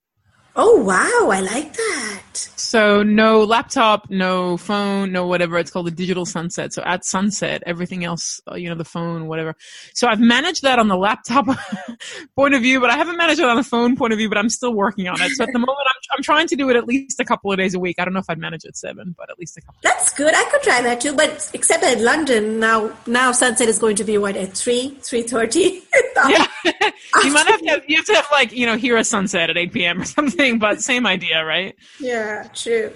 Oh, 0.55 0.81
wow. 0.81 1.29
I 1.31 1.41
like 1.41 1.73
that. 1.73 2.49
So 2.75 3.03
no 3.03 3.43
laptop, 3.43 4.09
no 4.09 4.57
phone, 4.57 5.11
no 5.11 5.27
whatever. 5.27 5.57
It's 5.57 5.71
called 5.71 5.87
the 5.87 5.91
digital 5.91 6.25
sunset. 6.25 6.73
So 6.73 6.83
at 6.83 7.05
sunset, 7.05 7.63
everything 7.65 8.03
else, 8.03 8.41
uh, 8.51 8.55
you 8.55 8.67
know, 8.67 8.75
the 8.75 8.83
phone, 8.83 9.27
whatever. 9.27 9.55
So 9.93 10.07
I've 10.07 10.19
managed 10.19 10.63
that 10.63 10.77
on 10.77 10.87
the 10.87 10.97
laptop 10.97 11.45
point 12.35 12.53
of 12.53 12.61
view, 12.61 12.81
but 12.81 12.89
I 12.89 12.97
haven't 12.97 13.17
managed 13.17 13.39
it 13.39 13.47
on 13.47 13.55
the 13.55 13.63
phone 13.63 13.95
point 13.95 14.11
of 14.11 14.19
view, 14.19 14.27
but 14.27 14.37
I'm 14.37 14.49
still 14.49 14.73
working 14.73 15.07
on 15.07 15.21
it. 15.21 15.31
So 15.31 15.43
at 15.43 15.53
the 15.53 15.59
moment, 15.59 15.77
I'm, 15.87 16.17
I'm 16.17 16.23
trying 16.23 16.47
to 16.47 16.55
do 16.55 16.69
it 16.69 16.75
at 16.75 16.85
least 16.85 17.19
a 17.21 17.25
couple 17.25 17.51
of 17.51 17.57
days 17.57 17.75
a 17.75 17.79
week. 17.79 17.95
I 17.97 18.03
don't 18.03 18.13
know 18.13 18.19
if 18.19 18.29
I'd 18.29 18.39
manage 18.39 18.65
it 18.65 18.75
seven, 18.75 19.15
but 19.17 19.29
at 19.29 19.39
least 19.39 19.57
a 19.57 19.61
couple. 19.61 19.79
That's 19.81 20.11
good. 20.11 20.33
I 20.35 20.43
could 20.45 20.61
try 20.61 20.81
that 20.81 20.99
too, 20.99 21.15
but 21.15 21.49
except 21.53 21.81
that 21.81 21.97
in 21.97 22.03
London 22.03 22.59
now, 22.59 22.91
now 23.07 23.31
sunset 23.31 23.69
is 23.69 23.79
going 23.79 23.95
to 23.95 24.03
be 24.03 24.17
what 24.17 24.35
at 24.35 24.53
three, 24.53 24.97
three 25.01 25.23
thirty. 25.23 25.81
yeah, 26.27 26.45
you 27.23 27.31
might 27.31 27.47
have 27.47 27.61
to 27.61 27.69
have, 27.69 27.83
you 27.87 27.95
have 27.95 28.05
to 28.05 28.15
have 28.15 28.27
like 28.31 28.51
you 28.51 28.65
know 28.65 28.75
hear 28.75 28.97
a 28.97 29.03
sunset 29.03 29.49
at 29.49 29.57
eight 29.57 29.71
p.m. 29.71 30.01
or 30.01 30.05
something, 30.05 30.44
but 30.53 30.81
same 30.81 31.05
idea, 31.05 31.43
right? 31.43 31.75
Yeah, 31.99 32.47
true. 32.53 32.91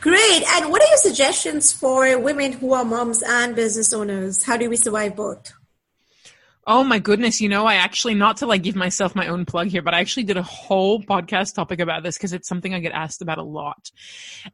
Great. 0.00 0.42
And 0.54 0.70
what 0.70 0.82
are 0.82 0.88
your 0.88 0.98
suggestions 0.98 1.72
for 1.72 2.18
women 2.18 2.52
who 2.52 2.72
are 2.72 2.84
moms 2.84 3.22
and 3.22 3.54
business 3.54 3.92
owners? 3.92 4.42
How 4.42 4.56
do 4.56 4.68
we 4.68 4.76
survive 4.76 5.16
both? 5.16 5.52
Oh 6.66 6.82
my 6.82 6.98
goodness. 6.98 7.42
You 7.42 7.50
know, 7.50 7.66
I 7.66 7.74
actually, 7.74 8.14
not 8.14 8.38
to 8.38 8.46
like 8.46 8.62
give 8.62 8.74
myself 8.74 9.14
my 9.14 9.28
own 9.28 9.44
plug 9.44 9.68
here, 9.68 9.82
but 9.82 9.92
I 9.92 10.00
actually 10.00 10.22
did 10.22 10.38
a 10.38 10.42
whole 10.42 11.02
podcast 11.02 11.54
topic 11.54 11.78
about 11.78 12.02
this 12.02 12.16
because 12.16 12.32
it's 12.32 12.48
something 12.48 12.72
I 12.72 12.80
get 12.80 12.92
asked 12.92 13.20
about 13.20 13.36
a 13.36 13.42
lot. 13.42 13.90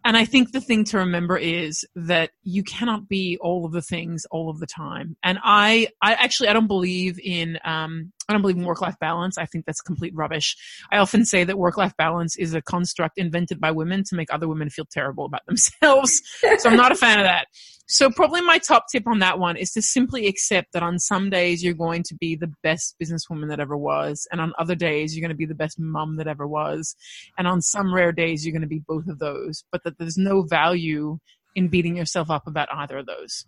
And 0.05 0.17
I 0.17 0.25
think 0.25 0.50
the 0.50 0.61
thing 0.61 0.83
to 0.87 0.99
remember 0.99 1.38
is 1.38 1.85
that 1.95 2.31
you 2.43 2.64
cannot 2.64 3.09
be 3.09 3.38
all 3.40 3.64
of 3.64 3.73
the 3.73 3.83
things 3.83 4.26
all 4.31 4.50
of 4.50 4.59
the 4.59 4.67
time. 4.67 5.17
And 5.23 5.38
I, 5.45 5.88
I 6.02 6.14
actually, 6.14 6.49
I 6.49 6.52
don't 6.52 6.67
believe 6.67 7.21
in, 7.23 7.61
um, 7.64 8.12
I 8.31 8.33
don't 8.33 8.43
believe 8.43 8.57
in 8.57 8.65
work 8.65 8.81
life 8.81 8.97
balance. 9.01 9.37
I 9.39 9.47
think 9.47 9.67
that's 9.67 9.81
complete 9.81 10.15
rubbish. 10.15 10.57
I 10.93 10.99
often 10.99 11.25
say 11.25 11.43
that 11.45 11.59
work 11.59 11.77
life 11.77 11.97
balance 11.97 12.37
is 12.37 12.55
a 12.55 12.63
construct 12.63 13.19
invented 13.19 13.61
by 13.61 13.73
women 13.73 14.05
to 14.05 14.15
make 14.15 14.33
other 14.33 14.47
women 14.49 14.71
feel 14.71 14.87
terrible 14.91 15.25
about 15.25 15.45
themselves. 15.47 16.23
so 16.59 16.71
I'm 16.71 16.77
not 16.77 16.93
a 16.93 16.97
fan 16.97 17.19
of 17.19 17.25
that. 17.25 17.49
So 17.87 18.09
probably 18.09 18.41
my 18.41 18.59
top 18.59 18.85
tip 18.91 19.09
on 19.09 19.19
that 19.19 19.41
one 19.41 19.57
is 19.57 19.73
to 19.73 19.83
simply 19.83 20.29
accept 20.29 20.75
that 20.75 20.83
on 20.85 21.01
some 21.01 21.29
days 21.29 21.65
you're 21.65 21.75
going 21.75 22.05
to 22.05 22.15
be 22.15 22.37
the 22.37 22.53
best 22.63 22.95
businesswoman 23.03 23.49
that 23.49 23.59
ever 23.59 23.77
was, 23.77 24.29
and 24.31 24.41
on 24.41 24.53
other 24.61 24.77
days 24.77 25.17
you're 25.17 25.23
going 25.23 25.35
to 25.35 25.37
be 25.37 25.45
the 25.45 25.57
best 25.57 25.77
mom 25.77 26.17
that 26.17 26.29
ever 26.29 26.47
was, 26.47 26.95
and 27.37 27.49
on 27.49 27.61
some 27.61 27.93
rare 27.93 28.13
days 28.13 28.47
you're 28.47 28.53
going 28.53 28.63
to 28.63 28.69
be 28.69 28.85
both 28.87 29.09
of 29.09 29.19
those, 29.19 29.65
but 29.73 29.83
that 29.83 29.99
there's 29.99 30.17
no 30.17 30.43
value 30.43 31.19
in 31.57 31.67
beating 31.67 31.97
yourself 31.97 32.31
up 32.31 32.47
about 32.47 32.69
either 32.73 32.99
of 32.99 33.07
those. 33.07 33.45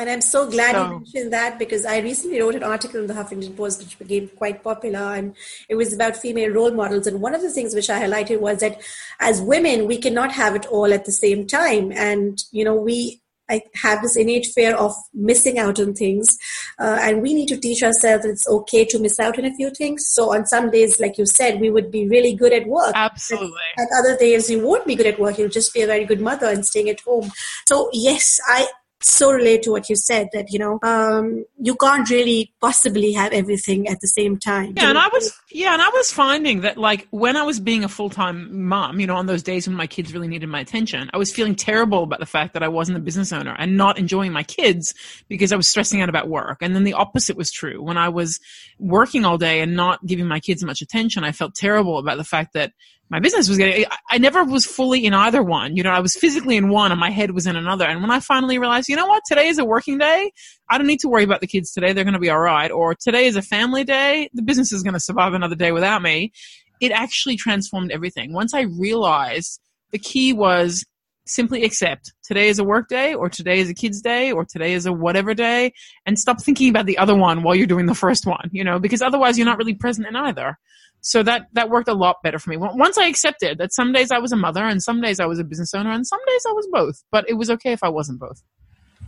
And 0.00 0.10
I'm 0.10 0.20
so 0.20 0.48
glad 0.50 0.72
so, 0.72 0.84
you 0.84 0.90
mentioned 0.90 1.32
that 1.32 1.58
because 1.58 1.84
I 1.84 1.98
recently 1.98 2.40
wrote 2.40 2.54
an 2.54 2.62
article 2.62 3.00
in 3.00 3.06
the 3.06 3.14
Huffington 3.14 3.56
Post 3.56 3.82
which 3.82 3.98
became 3.98 4.28
quite 4.28 4.62
popular 4.62 5.14
and 5.14 5.34
it 5.68 5.74
was 5.74 5.92
about 5.92 6.16
female 6.16 6.50
role 6.50 6.72
models. 6.72 7.06
And 7.06 7.20
one 7.20 7.34
of 7.34 7.42
the 7.42 7.50
things 7.50 7.74
which 7.74 7.90
I 7.90 8.02
highlighted 8.02 8.40
was 8.40 8.60
that 8.60 8.80
as 9.20 9.40
women, 9.40 9.86
we 9.86 9.98
cannot 9.98 10.32
have 10.32 10.54
it 10.54 10.66
all 10.66 10.92
at 10.92 11.04
the 11.04 11.12
same 11.12 11.46
time. 11.46 11.92
And, 11.92 12.42
you 12.52 12.64
know, 12.64 12.74
we 12.74 13.22
I 13.48 13.62
have 13.74 14.02
this 14.02 14.16
innate 14.16 14.46
fear 14.46 14.74
of 14.74 14.92
missing 15.14 15.58
out 15.58 15.78
on 15.78 15.94
things. 15.94 16.36
Uh, 16.78 16.98
and 17.00 17.22
we 17.22 17.32
need 17.32 17.48
to 17.48 17.56
teach 17.56 17.82
ourselves 17.82 18.24
that 18.24 18.30
it's 18.30 18.48
okay 18.48 18.84
to 18.86 18.98
miss 18.98 19.20
out 19.20 19.38
on 19.38 19.44
a 19.44 19.54
few 19.54 19.70
things. 19.70 20.08
So 20.08 20.34
on 20.34 20.46
some 20.46 20.70
days, 20.70 20.98
like 20.98 21.16
you 21.18 21.26
said, 21.26 21.60
we 21.60 21.70
would 21.70 21.90
be 21.90 22.08
really 22.08 22.34
good 22.34 22.52
at 22.52 22.66
work. 22.66 22.92
Absolutely. 22.94 23.56
At, 23.78 23.82
at 23.82 23.88
other 24.00 24.16
days, 24.16 24.50
you 24.50 24.66
won't 24.66 24.86
be 24.86 24.96
good 24.96 25.06
at 25.06 25.20
work. 25.20 25.38
You'll 25.38 25.48
just 25.48 25.72
be 25.72 25.82
a 25.82 25.86
very 25.86 26.04
good 26.04 26.20
mother 26.20 26.46
and 26.46 26.66
staying 26.66 26.90
at 26.90 27.00
home. 27.00 27.30
So 27.68 27.88
yes, 27.92 28.40
I, 28.46 28.66
so 29.00 29.30
relate 29.30 29.62
to 29.62 29.70
what 29.70 29.88
you 29.88 29.96
said 29.96 30.28
that 30.32 30.50
you 30.50 30.58
know 30.58 30.78
um, 30.82 31.44
you 31.60 31.76
can't 31.76 32.08
really 32.10 32.52
possibly 32.60 33.12
have 33.12 33.32
everything 33.32 33.86
at 33.88 34.00
the 34.00 34.08
same 34.08 34.38
time 34.38 34.72
yeah 34.76 34.88
and 34.88 34.98
i 34.98 35.08
was 35.12 35.32
yeah 35.50 35.74
and 35.74 35.82
i 35.82 35.88
was 35.90 36.10
finding 36.10 36.62
that 36.62 36.78
like 36.78 37.06
when 37.10 37.36
i 37.36 37.42
was 37.42 37.60
being 37.60 37.84
a 37.84 37.88
full-time 37.88 38.66
mom 38.66 38.98
you 38.98 39.06
know 39.06 39.16
on 39.16 39.26
those 39.26 39.42
days 39.42 39.68
when 39.68 39.76
my 39.76 39.86
kids 39.86 40.12
really 40.12 40.28
needed 40.28 40.48
my 40.48 40.60
attention 40.60 41.10
i 41.12 41.18
was 41.18 41.32
feeling 41.32 41.54
terrible 41.54 42.02
about 42.02 42.20
the 42.20 42.26
fact 42.26 42.54
that 42.54 42.62
i 42.62 42.68
wasn't 42.68 42.96
a 42.96 43.00
business 43.00 43.32
owner 43.32 43.54
and 43.58 43.76
not 43.76 43.98
enjoying 43.98 44.32
my 44.32 44.42
kids 44.42 44.94
because 45.28 45.52
i 45.52 45.56
was 45.56 45.68
stressing 45.68 46.00
out 46.00 46.08
about 46.08 46.28
work. 46.28 46.58
And 46.60 46.74
then 46.74 46.84
the 46.84 46.94
opposite 46.94 47.36
was 47.36 47.50
true. 47.50 47.82
When 47.82 47.98
i 47.98 48.08
was 48.08 48.40
working 48.78 49.24
all 49.24 49.38
day 49.38 49.60
and 49.60 49.76
not 49.76 50.04
giving 50.06 50.26
my 50.26 50.40
kids 50.40 50.62
much 50.62 50.82
attention 50.82 51.24
i 51.24 51.32
felt 51.32 51.54
terrible 51.54 51.98
about 51.98 52.18
the 52.18 52.24
fact 52.24 52.52
that 52.54 52.72
my 53.08 53.20
business 53.20 53.48
was 53.48 53.56
getting, 53.56 53.84
I 54.10 54.18
never 54.18 54.44
was 54.44 54.66
fully 54.66 55.04
in 55.04 55.14
either 55.14 55.42
one. 55.42 55.76
You 55.76 55.84
know, 55.84 55.90
I 55.90 56.00
was 56.00 56.16
physically 56.16 56.56
in 56.56 56.68
one 56.68 56.90
and 56.90 57.00
my 57.00 57.10
head 57.10 57.30
was 57.30 57.46
in 57.46 57.54
another. 57.54 57.84
And 57.84 58.00
when 58.00 58.10
I 58.10 58.18
finally 58.18 58.58
realized, 58.58 58.88
you 58.88 58.96
know 58.96 59.06
what, 59.06 59.22
today 59.28 59.46
is 59.46 59.58
a 59.58 59.64
working 59.64 59.98
day. 59.98 60.32
I 60.68 60.76
don't 60.76 60.88
need 60.88 61.00
to 61.00 61.08
worry 61.08 61.22
about 61.22 61.40
the 61.40 61.46
kids 61.46 61.70
today. 61.70 61.92
They're 61.92 62.04
going 62.04 62.14
to 62.14 62.20
be 62.20 62.30
all 62.30 62.40
right. 62.40 62.70
Or 62.70 62.94
today 62.94 63.26
is 63.26 63.36
a 63.36 63.42
family 63.42 63.84
day. 63.84 64.28
The 64.34 64.42
business 64.42 64.72
is 64.72 64.82
going 64.82 64.94
to 64.94 65.00
survive 65.00 65.34
another 65.34 65.54
day 65.54 65.70
without 65.70 66.02
me. 66.02 66.32
It 66.80 66.90
actually 66.90 67.36
transformed 67.36 67.92
everything. 67.92 68.32
Once 68.32 68.52
I 68.52 68.62
realized 68.62 69.60
the 69.92 69.98
key 69.98 70.32
was 70.32 70.84
simply 71.26 71.64
accept 71.64 72.12
today 72.24 72.48
is 72.48 72.58
a 72.58 72.64
work 72.64 72.88
day 72.88 73.14
or 73.14 73.28
today 73.28 73.58
is 73.58 73.68
a 73.68 73.74
kid's 73.74 74.00
day 74.00 74.30
or 74.30 74.44
today 74.44 74.72
is 74.72 74.86
a 74.86 74.92
whatever 74.92 75.34
day 75.34 75.72
and 76.06 76.18
stop 76.18 76.40
thinking 76.40 76.70
about 76.70 76.86
the 76.86 76.98
other 76.98 77.16
one 77.16 77.42
while 77.42 77.54
you're 77.54 77.66
doing 77.66 77.86
the 77.86 77.94
first 77.94 78.26
one, 78.26 78.48
you 78.52 78.62
know, 78.62 78.78
because 78.78 79.02
otherwise 79.02 79.36
you're 79.36 79.46
not 79.46 79.58
really 79.58 79.74
present 79.74 80.06
in 80.06 80.14
either. 80.14 80.56
So 81.00 81.22
that, 81.22 81.46
that 81.52 81.70
worked 81.70 81.88
a 81.88 81.94
lot 81.94 82.16
better 82.22 82.38
for 82.38 82.50
me. 82.50 82.56
Once 82.56 82.98
I 82.98 83.06
accepted 83.06 83.58
that 83.58 83.72
some 83.72 83.92
days 83.92 84.10
I 84.10 84.18
was 84.18 84.32
a 84.32 84.36
mother 84.36 84.64
and 84.64 84.82
some 84.82 85.00
days 85.00 85.20
I 85.20 85.26
was 85.26 85.38
a 85.38 85.44
business 85.44 85.72
owner 85.72 85.90
and 85.92 86.06
some 86.06 86.18
days 86.26 86.44
I 86.48 86.52
was 86.52 86.68
both, 86.72 87.04
but 87.12 87.28
it 87.28 87.34
was 87.34 87.48
okay 87.50 87.72
if 87.72 87.84
I 87.84 87.88
wasn't 87.88 88.18
both. 88.18 88.42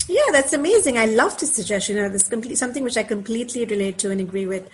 Yeah, 0.07 0.31
that's 0.31 0.53
amazing. 0.53 0.97
I 0.97 1.07
love 1.07 1.39
this 1.39 1.53
suggestion. 1.53 1.97
You 1.97 2.03
know, 2.03 2.09
this 2.09 2.29
complete 2.29 2.57
something 2.57 2.85
which 2.85 2.97
I 2.97 3.03
completely 3.03 3.65
relate 3.65 3.99
to 3.99 4.11
and 4.11 4.21
agree 4.21 4.47
with. 4.47 4.69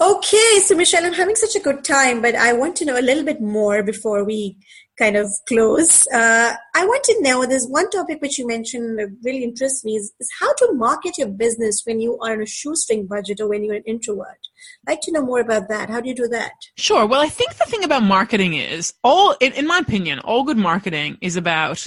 Okay, 0.00 0.58
so 0.64 0.74
Michelle, 0.74 1.04
I'm 1.04 1.12
having 1.12 1.36
such 1.36 1.54
a 1.54 1.60
good 1.60 1.84
time, 1.84 2.20
but 2.20 2.34
I 2.34 2.52
want 2.52 2.74
to 2.76 2.84
know 2.84 2.98
a 2.98 3.02
little 3.02 3.24
bit 3.24 3.40
more 3.40 3.82
before 3.84 4.24
we 4.24 4.56
kind 4.98 5.16
of 5.16 5.30
close. 5.48 6.06
Uh, 6.08 6.54
I 6.74 6.84
want 6.84 7.04
to 7.04 7.22
know 7.22 7.46
there's 7.46 7.68
one 7.68 7.90
topic 7.90 8.20
which 8.20 8.38
you 8.38 8.46
mentioned 8.46 8.98
that 8.98 9.16
really 9.22 9.44
interests 9.44 9.84
me 9.84 9.92
is, 9.92 10.12
is, 10.18 10.30
how 10.40 10.52
to 10.54 10.72
market 10.72 11.18
your 11.18 11.28
business 11.28 11.82
when 11.84 12.00
you 12.00 12.18
are 12.20 12.32
on 12.32 12.42
a 12.42 12.46
shoestring 12.46 13.06
budget 13.06 13.40
or 13.40 13.48
when 13.48 13.64
you're 13.64 13.74
an 13.74 13.84
introvert. 13.86 14.38
I'd 14.86 14.92
like 14.92 15.00
to 15.02 15.12
know 15.12 15.24
more 15.24 15.40
about 15.40 15.68
that. 15.68 15.90
How 15.90 16.00
do 16.00 16.08
you 16.08 16.14
do 16.14 16.28
that? 16.28 16.52
Sure. 16.76 17.06
Well, 17.06 17.20
I 17.20 17.28
think 17.28 17.54
the 17.54 17.64
thing 17.64 17.84
about 17.84 18.02
marketing 18.02 18.54
is 18.54 18.94
all, 19.02 19.36
in, 19.40 19.52
in 19.52 19.66
my 19.66 19.78
opinion, 19.78 20.20
all 20.20 20.44
good 20.44 20.58
marketing 20.58 21.18
is 21.20 21.36
about 21.36 21.86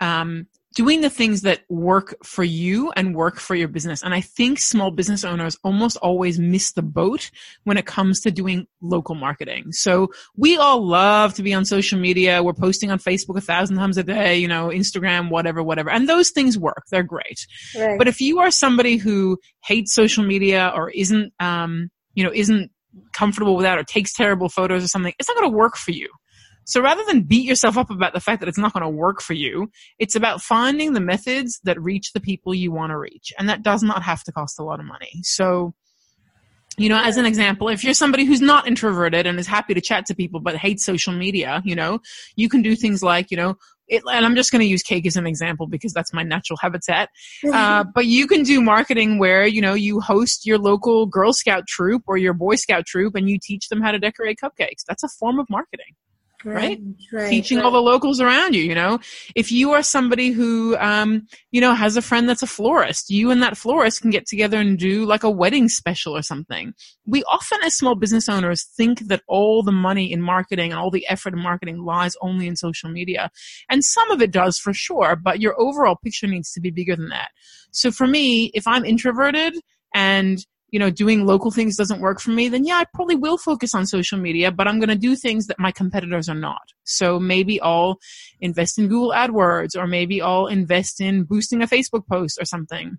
um, 0.00 0.46
doing 0.74 1.02
the 1.02 1.10
things 1.10 1.42
that 1.42 1.60
work 1.68 2.16
for 2.24 2.44
you 2.44 2.90
and 2.96 3.14
work 3.14 3.38
for 3.38 3.54
your 3.54 3.68
business. 3.68 4.02
And 4.02 4.14
I 4.14 4.20
think 4.20 4.58
small 4.58 4.90
business 4.90 5.24
owners 5.24 5.56
almost 5.62 5.96
always 5.98 6.38
miss 6.38 6.72
the 6.72 6.82
boat 6.82 7.30
when 7.64 7.76
it 7.76 7.86
comes 7.86 8.20
to 8.20 8.30
doing 8.30 8.66
local 8.80 9.14
marketing. 9.14 9.72
So 9.72 10.08
we 10.36 10.56
all 10.56 10.86
love 10.86 11.34
to 11.34 11.42
be 11.42 11.52
on 11.52 11.64
social 11.64 11.98
media. 11.98 12.42
We're 12.42 12.54
posting 12.54 12.90
on 12.90 12.98
Facebook 12.98 13.36
a 13.36 13.42
thousand 13.42 13.76
times 13.76 13.98
a 13.98 14.02
day, 14.02 14.38
you 14.38 14.48
know, 14.48 14.68
Instagram, 14.68 15.30
whatever, 15.30 15.62
whatever. 15.62 15.90
And 15.90 16.08
those 16.08 16.30
things 16.30 16.58
work. 16.58 16.84
They're 16.90 17.02
great. 17.02 17.46
Right. 17.76 17.98
But 17.98 18.08
if 18.08 18.20
you 18.20 18.38
are 18.40 18.50
somebody 18.50 18.96
who 18.96 19.38
hates 19.64 19.94
social 19.94 20.24
media 20.24 20.72
or 20.74 20.90
isn't, 20.90 21.32
um, 21.38 21.90
you 22.14 22.24
know, 22.24 22.30
isn't 22.34 22.70
comfortable 23.12 23.56
with 23.56 23.64
that 23.64 23.78
or 23.78 23.84
takes 23.84 24.12
terrible 24.12 24.48
photos 24.48 24.84
or 24.84 24.88
something, 24.88 25.14
it's 25.18 25.28
not 25.28 25.36
going 25.36 25.50
to 25.50 25.56
work 25.56 25.76
for 25.76 25.92
you 25.92 26.08
So 26.64 26.80
rather 26.80 27.02
than 27.04 27.22
beat 27.22 27.44
yourself 27.44 27.76
up 27.76 27.90
about 27.90 28.12
the 28.12 28.20
fact 28.20 28.40
that 28.40 28.48
it's 28.48 28.58
not 28.58 28.72
going 28.72 28.84
to 28.84 28.88
work 28.88 29.20
for 29.20 29.34
you, 29.34 29.70
it's 29.98 30.14
about 30.14 30.40
finding 30.40 30.92
the 30.92 31.00
methods 31.00 31.60
that 31.64 31.80
reach 31.80 32.12
the 32.12 32.20
people 32.20 32.54
you 32.54 32.70
want 32.70 32.90
to 32.90 32.98
reach. 32.98 33.32
And 33.38 33.48
that 33.48 33.62
does 33.62 33.82
not 33.82 34.02
have 34.02 34.22
to 34.24 34.32
cost 34.32 34.58
a 34.58 34.62
lot 34.62 34.80
of 34.80 34.86
money. 34.86 35.10
So, 35.22 35.74
you 36.78 36.88
know, 36.88 37.00
as 37.02 37.16
an 37.16 37.26
example, 37.26 37.68
if 37.68 37.84
you're 37.84 37.94
somebody 37.94 38.24
who's 38.24 38.40
not 38.40 38.66
introverted 38.66 39.26
and 39.26 39.38
is 39.38 39.46
happy 39.46 39.74
to 39.74 39.80
chat 39.80 40.06
to 40.06 40.14
people 40.14 40.40
but 40.40 40.56
hates 40.56 40.84
social 40.84 41.12
media, 41.12 41.60
you 41.64 41.74
know, 41.74 42.00
you 42.36 42.48
can 42.48 42.62
do 42.62 42.76
things 42.76 43.02
like, 43.02 43.30
you 43.30 43.36
know, 43.36 43.56
it, 43.92 44.02
and 44.10 44.24
I'm 44.24 44.34
just 44.34 44.50
going 44.50 44.60
to 44.60 44.66
use 44.66 44.82
cake 44.82 45.06
as 45.06 45.16
an 45.16 45.26
example 45.26 45.66
because 45.66 45.92
that's 45.92 46.12
my 46.12 46.22
natural 46.22 46.56
habitat. 46.60 47.10
Mm-hmm. 47.44 47.54
Uh, 47.54 47.84
but 47.94 48.06
you 48.06 48.26
can 48.26 48.42
do 48.42 48.60
marketing 48.60 49.18
where, 49.18 49.46
you 49.46 49.60
know, 49.60 49.74
you 49.74 50.00
host 50.00 50.46
your 50.46 50.58
local 50.58 51.06
Girl 51.06 51.32
Scout 51.32 51.66
troop 51.66 52.02
or 52.06 52.16
your 52.16 52.32
Boy 52.32 52.56
Scout 52.56 52.86
troop 52.86 53.14
and 53.14 53.28
you 53.28 53.38
teach 53.40 53.68
them 53.68 53.80
how 53.80 53.92
to 53.92 53.98
decorate 53.98 54.38
cupcakes. 54.42 54.84
That's 54.86 55.02
a 55.02 55.08
form 55.08 55.38
of 55.38 55.48
marketing 55.50 55.94
right, 56.44 56.80
right? 57.12 57.30
teaching 57.30 57.58
right. 57.58 57.64
all 57.64 57.70
the 57.70 57.80
locals 57.80 58.20
around 58.20 58.54
you 58.54 58.62
you 58.62 58.74
know 58.74 58.98
if 59.34 59.50
you 59.52 59.72
are 59.72 59.82
somebody 59.82 60.30
who 60.30 60.76
um 60.78 61.26
you 61.50 61.60
know 61.60 61.74
has 61.74 61.96
a 61.96 62.02
friend 62.02 62.28
that's 62.28 62.42
a 62.42 62.46
florist 62.46 63.10
you 63.10 63.30
and 63.30 63.42
that 63.42 63.56
florist 63.56 64.00
can 64.00 64.10
get 64.10 64.26
together 64.26 64.58
and 64.58 64.78
do 64.78 65.04
like 65.04 65.22
a 65.22 65.30
wedding 65.30 65.68
special 65.68 66.16
or 66.16 66.22
something 66.22 66.72
we 67.06 67.22
often 67.24 67.58
as 67.62 67.74
small 67.74 67.94
business 67.94 68.28
owners 68.28 68.64
think 68.76 69.00
that 69.08 69.22
all 69.28 69.62
the 69.62 69.72
money 69.72 70.12
in 70.12 70.20
marketing 70.20 70.70
and 70.70 70.80
all 70.80 70.90
the 70.90 71.06
effort 71.08 71.32
in 71.32 71.40
marketing 71.40 71.78
lies 71.78 72.14
only 72.20 72.46
in 72.46 72.56
social 72.56 72.90
media 72.90 73.30
and 73.68 73.84
some 73.84 74.10
of 74.10 74.20
it 74.20 74.30
does 74.30 74.58
for 74.58 74.72
sure 74.72 75.16
but 75.16 75.40
your 75.40 75.60
overall 75.60 75.96
picture 76.02 76.26
needs 76.26 76.52
to 76.52 76.60
be 76.60 76.70
bigger 76.70 76.96
than 76.96 77.08
that 77.08 77.30
so 77.70 77.90
for 77.90 78.06
me 78.06 78.50
if 78.54 78.66
i'm 78.66 78.84
introverted 78.84 79.54
and 79.94 80.46
you 80.72 80.78
know, 80.78 80.90
doing 80.90 81.26
local 81.26 81.50
things 81.50 81.76
doesn't 81.76 82.00
work 82.00 82.18
for 82.18 82.30
me, 82.30 82.48
then 82.48 82.64
yeah, 82.64 82.76
I 82.76 82.86
probably 82.94 83.14
will 83.14 83.36
focus 83.36 83.74
on 83.74 83.86
social 83.86 84.18
media, 84.18 84.50
but 84.50 84.66
I'm 84.66 84.80
going 84.80 84.88
to 84.88 84.96
do 84.96 85.14
things 85.14 85.46
that 85.46 85.58
my 85.58 85.70
competitors 85.70 86.30
are 86.30 86.34
not. 86.34 86.62
So 86.84 87.20
maybe 87.20 87.60
I'll 87.60 87.98
invest 88.40 88.78
in 88.78 88.88
Google 88.88 89.12
AdWords 89.12 89.76
or 89.76 89.86
maybe 89.86 90.22
I'll 90.22 90.46
invest 90.46 91.00
in 91.00 91.24
boosting 91.24 91.62
a 91.62 91.66
Facebook 91.66 92.08
post 92.10 92.38
or 92.40 92.46
something. 92.46 92.98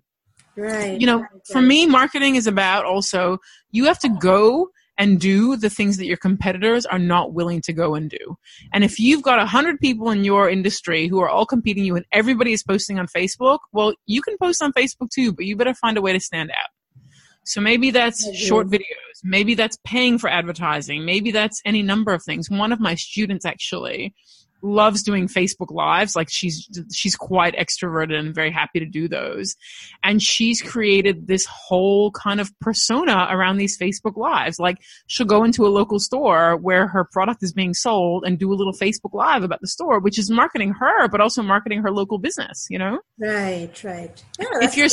Right. 0.56 1.00
You 1.00 1.06
know, 1.08 1.18
right, 1.18 1.46
for 1.50 1.60
me, 1.60 1.84
marketing 1.84 2.36
is 2.36 2.46
about 2.46 2.84
also 2.84 3.38
you 3.72 3.86
have 3.86 3.98
to 4.00 4.08
go 4.08 4.68
and 4.96 5.18
do 5.18 5.56
the 5.56 5.68
things 5.68 5.96
that 5.96 6.06
your 6.06 6.16
competitors 6.16 6.86
are 6.86 7.00
not 7.00 7.32
willing 7.32 7.60
to 7.62 7.72
go 7.72 7.96
and 7.96 8.08
do. 8.08 8.36
And 8.72 8.84
if 8.84 9.00
you've 9.00 9.22
got 9.22 9.40
a 9.40 9.46
hundred 9.46 9.80
people 9.80 10.10
in 10.10 10.22
your 10.22 10.48
industry 10.48 11.08
who 11.08 11.20
are 11.20 11.28
all 11.28 11.44
competing 11.46 11.84
you 11.84 11.96
and 11.96 12.06
everybody 12.12 12.52
is 12.52 12.62
posting 12.62 13.00
on 13.00 13.08
Facebook, 13.08 13.58
well, 13.72 13.94
you 14.06 14.22
can 14.22 14.38
post 14.38 14.62
on 14.62 14.72
Facebook 14.72 15.10
too, 15.12 15.32
but 15.32 15.44
you 15.44 15.56
better 15.56 15.74
find 15.74 15.96
a 15.96 16.02
way 16.02 16.12
to 16.12 16.20
stand 16.20 16.52
out. 16.52 16.70
So 17.44 17.60
maybe 17.60 17.90
that's 17.90 18.34
short 18.36 18.68
videos. 18.68 19.20
Maybe 19.22 19.54
that's 19.54 19.78
paying 19.84 20.18
for 20.18 20.28
advertising. 20.28 21.04
Maybe 21.04 21.30
that's 21.30 21.60
any 21.64 21.82
number 21.82 22.12
of 22.12 22.22
things. 22.22 22.50
One 22.50 22.72
of 22.72 22.80
my 22.80 22.94
students 22.94 23.44
actually 23.44 24.14
loves 24.64 25.02
doing 25.02 25.28
Facebook 25.28 25.70
lives. 25.70 26.16
Like 26.16 26.28
she's, 26.30 26.68
she's 26.92 27.14
quite 27.14 27.54
extroverted 27.54 28.18
and 28.18 28.34
very 28.34 28.50
happy 28.50 28.80
to 28.80 28.86
do 28.86 29.06
those. 29.06 29.54
And 30.02 30.22
she's 30.22 30.62
created 30.62 31.26
this 31.26 31.44
whole 31.46 32.10
kind 32.12 32.40
of 32.40 32.50
persona 32.60 33.28
around 33.30 33.58
these 33.58 33.78
Facebook 33.78 34.16
lives. 34.16 34.58
Like 34.58 34.78
she'll 35.06 35.26
go 35.26 35.44
into 35.44 35.66
a 35.66 35.68
local 35.68 36.00
store 36.00 36.56
where 36.56 36.88
her 36.88 37.04
product 37.04 37.42
is 37.42 37.52
being 37.52 37.74
sold 37.74 38.24
and 38.24 38.38
do 38.38 38.52
a 38.52 38.56
little 38.56 38.72
Facebook 38.72 39.12
live 39.12 39.42
about 39.42 39.60
the 39.60 39.68
store, 39.68 40.00
which 40.00 40.18
is 40.18 40.30
marketing 40.30 40.72
her, 40.72 41.08
but 41.08 41.20
also 41.20 41.42
marketing 41.42 41.82
her 41.82 41.90
local 41.90 42.18
business, 42.18 42.66
you 42.70 42.78
know? 42.78 43.00
Right, 43.18 43.70
right. 43.84 44.24
Yeah, 44.40 44.46
if 44.62 44.76
you're, 44.76 44.88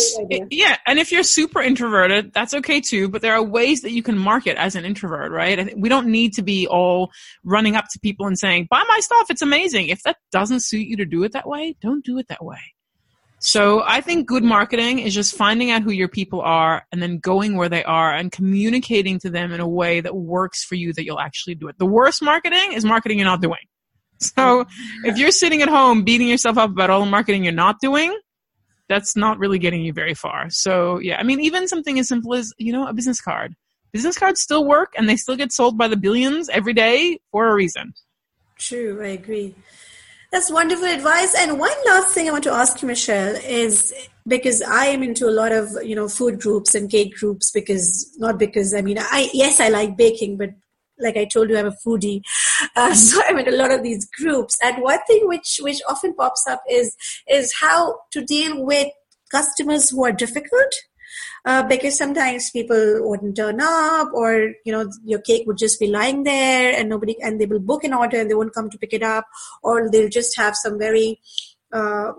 yeah. 0.52 0.78
And 0.86 1.00
if 1.00 1.12
you're 1.12 1.24
super 1.24 1.62
introverted, 1.62 2.34
that's 2.34 2.54
okay 2.56 2.82
too, 2.82 3.08
but 3.08 3.22
there 3.22 3.34
are 3.34 3.44
ways 3.44 3.82
that 3.82 3.92
you 3.92 4.04
can 4.04 4.18
market 4.18 4.58
as 4.58 4.76
an 4.76 4.84
introvert, 4.84 5.32
right? 5.32 5.78
We 5.78 5.88
don't 5.88 6.08
need 6.08 6.34
to 6.34 6.42
be 6.42 6.68
all 6.68 7.12
running 7.44 7.76
up 7.76 7.86
to 7.94 8.00
people 8.00 8.28
and 8.28 8.38
saying, 8.38 8.68
buy 8.70 8.84
my 8.88 9.00
stuff. 9.00 9.30
It's 9.30 9.42
amazing 9.42 9.61
amazing. 9.62 9.90
If 9.90 10.04
that 10.04 10.18
doesn't 10.32 10.62
suit 10.62 10.88
you 10.88 10.98
to 10.98 11.06
do 11.06 11.24
it 11.24 11.34
that 11.34 11.48
way, 11.48 11.76
don't 11.82 12.04
do 12.04 12.18
it 12.18 12.28
that 12.30 12.44
way. 12.44 12.60
So 13.40 13.82
I 13.86 14.02
think 14.02 14.28
good 14.28 14.44
marketing 14.44 15.00
is 15.00 15.16
just 15.16 15.36
finding 15.36 15.72
out 15.72 15.82
who 15.82 15.92
your 15.92 16.08
people 16.08 16.42
are 16.42 16.86
and 16.92 17.02
then 17.02 17.18
going 17.18 17.58
where 17.58 17.70
they 17.70 17.84
are 17.84 18.14
and 18.14 18.32
communicating 18.32 19.18
to 19.20 19.32
them 19.32 19.52
in 19.52 19.60
a 19.60 19.68
way 19.68 20.00
that 20.00 20.16
works 20.16 20.64
for 20.64 20.76
you 20.76 20.94
that 20.94 21.06
you'll 21.06 21.20
actually 21.20 21.56
do 21.56 21.68
it. 21.68 21.80
The 21.80 21.86
worst 21.88 22.22
marketing 22.22 22.74
is 22.74 22.86
marketing 22.86 23.18
you're 23.18 23.26
not 23.26 23.42
doing. 23.42 23.60
So 24.20 24.66
if 25.04 25.18
you're 25.18 25.32
sitting 25.32 25.64
at 25.64 25.70
home 25.70 26.04
beating 26.04 26.28
yourself 26.28 26.60
up 26.60 26.70
about 26.70 26.92
all 26.92 27.00
the 27.00 27.10
marketing 27.10 27.44
you're 27.44 27.54
not 27.54 27.78
doing, 27.82 28.16
that's 28.88 29.16
not 29.16 29.40
really 29.40 29.58
getting 29.58 29.82
you 29.82 29.92
very 29.92 30.14
far. 30.14 30.52
So 30.52 31.00
yeah, 31.00 31.18
I 31.20 31.24
mean, 31.24 31.40
even 31.40 31.68
something 31.68 31.98
as 31.98 32.08
simple 32.08 32.36
as, 32.36 32.54
you 32.60 32.72
know, 32.72 32.88
a 32.88 32.94
business 32.94 33.20
card. 33.20 33.56
Business 33.92 34.20
cards 34.20 34.40
still 34.40 34.66
work 34.66 34.94
and 34.96 35.10
they 35.10 35.18
still 35.18 35.36
get 35.36 35.52
sold 35.52 35.80
by 35.80 35.88
the 35.88 35.98
billions 35.98 36.48
every 36.50 36.74
day 36.74 37.20
for 37.32 37.48
a 37.48 37.56
reason. 37.56 37.94
True, 38.62 39.04
I 39.04 39.08
agree. 39.08 39.56
That's 40.32 40.52
wonderful 40.52 40.86
advice. 40.86 41.34
And 41.36 41.60
one 41.60 41.74
last 41.88 42.14
thing 42.14 42.30
I 42.30 42.32
want 42.32 42.44
to 42.44 42.54
ask 42.54 42.80
you, 42.82 42.88
Michelle, 42.88 43.36
is 43.36 43.92
because 44.28 44.62
I 44.62 44.86
am 44.86 45.02
into 45.02 45.28
a 45.28 45.34
lot 45.34 45.52
of 45.52 45.70
you 45.84 45.96
know 45.96 46.08
food 46.08 46.40
groups 46.40 46.76
and 46.76 46.90
cake 46.90 47.16
groups 47.16 47.50
because 47.50 48.16
not 48.20 48.38
because 48.38 48.76
I 48.76 48.82
mean 48.82 49.00
I 49.00 49.30
yes 49.34 49.60
I 49.60 49.70
like 49.70 49.98
baking, 49.98 50.38
but 50.38 50.52
like 51.00 51.18
I 51.18 51.26
told 51.26 51.50
you, 51.50 51.58
I'm 51.58 51.66
a 51.66 51.76
foodie, 51.84 52.22
uh, 52.76 52.94
so 52.94 53.20
I'm 53.28 53.40
in 53.40 53.48
a 53.48 53.58
lot 53.58 53.72
of 53.72 53.82
these 53.82 54.08
groups. 54.12 54.56
And 54.64 54.84
one 54.84 55.04
thing 55.08 55.28
which 55.28 55.60
which 55.62 55.82
often 55.90 56.14
pops 56.14 56.46
up 56.48 56.62
is 56.70 56.96
is 57.28 57.52
how 57.60 57.96
to 58.12 58.24
deal 58.24 58.64
with 58.64 58.90
customers 59.32 59.90
who 59.90 60.06
are 60.06 60.12
difficult 60.12 60.72
uh, 61.46 61.64
because 61.64 61.98
sometimes 61.98 62.52
people 62.52 63.00
wouldn't 63.02 63.36
turn 63.36 63.60
up 63.62 64.10
or 64.14 64.54
you 64.66 64.72
know 64.72 64.90
your 65.04 65.20
cake 65.20 65.46
would 65.48 65.58
just 65.58 65.80
be 65.80 65.88
lying 65.88 66.24
there 66.24 66.74
and 66.78 66.90
nobody 66.90 67.16
and 67.22 67.40
they 67.40 67.46
will 67.46 67.60
book 67.60 67.84
an 67.84 67.94
order 67.94 68.20
and 68.20 68.30
they 68.30 68.36
won't 68.36 68.54
come 68.54 68.70
to 68.70 68.78
pick 68.78 68.94
it 68.94 69.04
up 69.04 69.26
or 69.64 69.90
they'll 69.90 70.10
just 70.10 70.38
have 70.38 70.56
some 70.56 70.78
very 70.78 71.20
uh, 71.74 72.12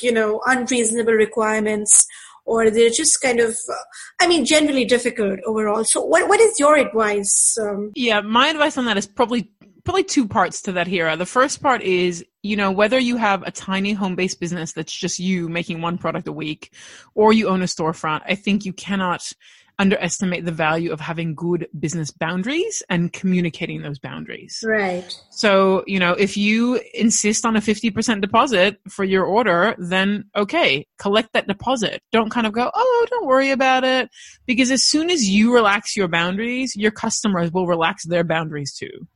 you 0.00 0.12
know 0.12 0.40
unreasonable 0.46 1.12
requirements 1.12 2.06
or 2.44 2.70
they're 2.70 2.90
just 2.90 3.20
kind 3.20 3.40
of 3.40 3.50
uh, 3.50 3.84
i 4.20 4.26
mean 4.26 4.44
generally 4.44 4.84
difficult 4.84 5.38
overall. 5.44 5.84
So 5.84 6.02
what, 6.02 6.28
what 6.28 6.40
is 6.40 6.58
your 6.58 6.76
advice 6.76 7.56
um, 7.60 7.92
yeah 7.94 8.20
my 8.20 8.48
advice 8.48 8.78
on 8.78 8.84
that 8.86 8.96
is 8.96 9.06
probably 9.06 9.50
probably 9.88 10.04
two 10.04 10.28
parts 10.28 10.60
to 10.60 10.72
that 10.72 10.86
here. 10.86 11.16
The 11.16 11.24
first 11.24 11.62
part 11.62 11.80
is, 11.80 12.22
you 12.42 12.56
know, 12.56 12.70
whether 12.70 12.98
you 12.98 13.16
have 13.16 13.42
a 13.44 13.50
tiny 13.50 13.94
home 13.94 14.16
based 14.16 14.38
business 14.38 14.74
that's 14.74 14.92
just 14.92 15.18
you 15.18 15.48
making 15.48 15.80
one 15.80 15.96
product 15.96 16.28
a 16.28 16.32
week 16.32 16.74
or 17.14 17.32
you 17.32 17.48
own 17.48 17.62
a 17.62 17.64
storefront, 17.64 18.20
I 18.26 18.34
think 18.34 18.66
you 18.66 18.74
cannot 18.74 19.32
underestimate 19.78 20.44
the 20.44 20.52
value 20.52 20.92
of 20.92 21.00
having 21.00 21.34
good 21.34 21.68
business 21.80 22.10
boundaries 22.10 22.82
and 22.90 23.14
communicating 23.14 23.80
those 23.80 23.98
boundaries. 23.98 24.62
Right. 24.62 25.10
So, 25.30 25.84
you 25.86 25.98
know, 25.98 26.12
if 26.12 26.36
you 26.36 26.82
insist 26.92 27.46
on 27.46 27.56
a 27.56 27.60
50% 27.60 28.20
deposit 28.20 28.78
for 28.90 29.04
your 29.04 29.24
order, 29.24 29.74
then 29.78 30.24
okay, 30.36 30.86
collect 30.98 31.32
that 31.32 31.46
deposit. 31.46 32.02
Don't 32.12 32.28
kind 32.28 32.46
of 32.46 32.52
go, 32.52 32.70
oh, 32.74 33.06
don't 33.08 33.26
worry 33.26 33.52
about 33.52 33.84
it. 33.84 34.10
Because 34.44 34.70
as 34.70 34.82
soon 34.82 35.08
as 35.08 35.26
you 35.26 35.54
relax 35.54 35.96
your 35.96 36.08
boundaries, 36.08 36.76
your 36.76 36.90
customers 36.90 37.50
will 37.52 37.66
relax 37.66 38.04
their 38.04 38.22
boundaries 38.22 38.74
too. 38.74 39.06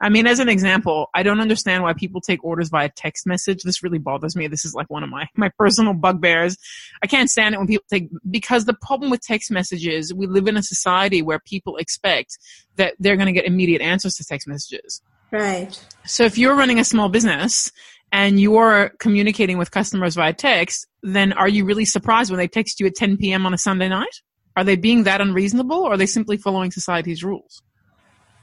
I 0.00 0.08
mean, 0.08 0.26
as 0.26 0.38
an 0.38 0.48
example, 0.48 1.08
I 1.14 1.22
don't 1.22 1.40
understand 1.40 1.82
why 1.82 1.92
people 1.92 2.20
take 2.20 2.42
orders 2.44 2.68
via 2.68 2.90
text 2.94 3.26
message. 3.26 3.62
This 3.62 3.82
really 3.82 3.98
bothers 3.98 4.36
me. 4.36 4.46
This 4.46 4.64
is 4.64 4.74
like 4.74 4.88
one 4.88 5.02
of 5.02 5.10
my, 5.10 5.28
my 5.36 5.50
personal 5.58 5.94
bugbears. 5.94 6.56
I 7.02 7.06
can't 7.06 7.30
stand 7.30 7.54
it 7.54 7.58
when 7.58 7.66
people 7.66 7.84
take, 7.90 8.08
because 8.30 8.64
the 8.64 8.74
problem 8.74 9.10
with 9.10 9.20
text 9.20 9.50
messages, 9.50 10.12
we 10.14 10.26
live 10.26 10.46
in 10.46 10.56
a 10.56 10.62
society 10.62 11.22
where 11.22 11.38
people 11.38 11.76
expect 11.76 12.38
that 12.76 12.94
they're 12.98 13.16
going 13.16 13.26
to 13.26 13.32
get 13.32 13.44
immediate 13.44 13.82
answers 13.82 14.14
to 14.14 14.24
text 14.24 14.48
messages. 14.48 15.02
Right. 15.30 15.82
So 16.04 16.24
if 16.24 16.38
you're 16.38 16.56
running 16.56 16.80
a 16.80 16.84
small 16.84 17.08
business 17.08 17.70
and 18.12 18.40
you're 18.40 18.90
communicating 18.98 19.58
with 19.58 19.70
customers 19.70 20.16
via 20.16 20.32
text, 20.32 20.86
then 21.02 21.32
are 21.32 21.48
you 21.48 21.64
really 21.64 21.84
surprised 21.84 22.30
when 22.30 22.38
they 22.38 22.48
text 22.48 22.80
you 22.80 22.86
at 22.86 22.94
10 22.94 23.16
p.m. 23.16 23.46
on 23.46 23.54
a 23.54 23.58
Sunday 23.58 23.88
night? 23.88 24.22
Are 24.56 24.64
they 24.64 24.76
being 24.76 25.04
that 25.04 25.20
unreasonable 25.20 25.78
or 25.78 25.92
are 25.92 25.96
they 25.96 26.06
simply 26.06 26.36
following 26.36 26.70
society's 26.70 27.22
rules? 27.22 27.62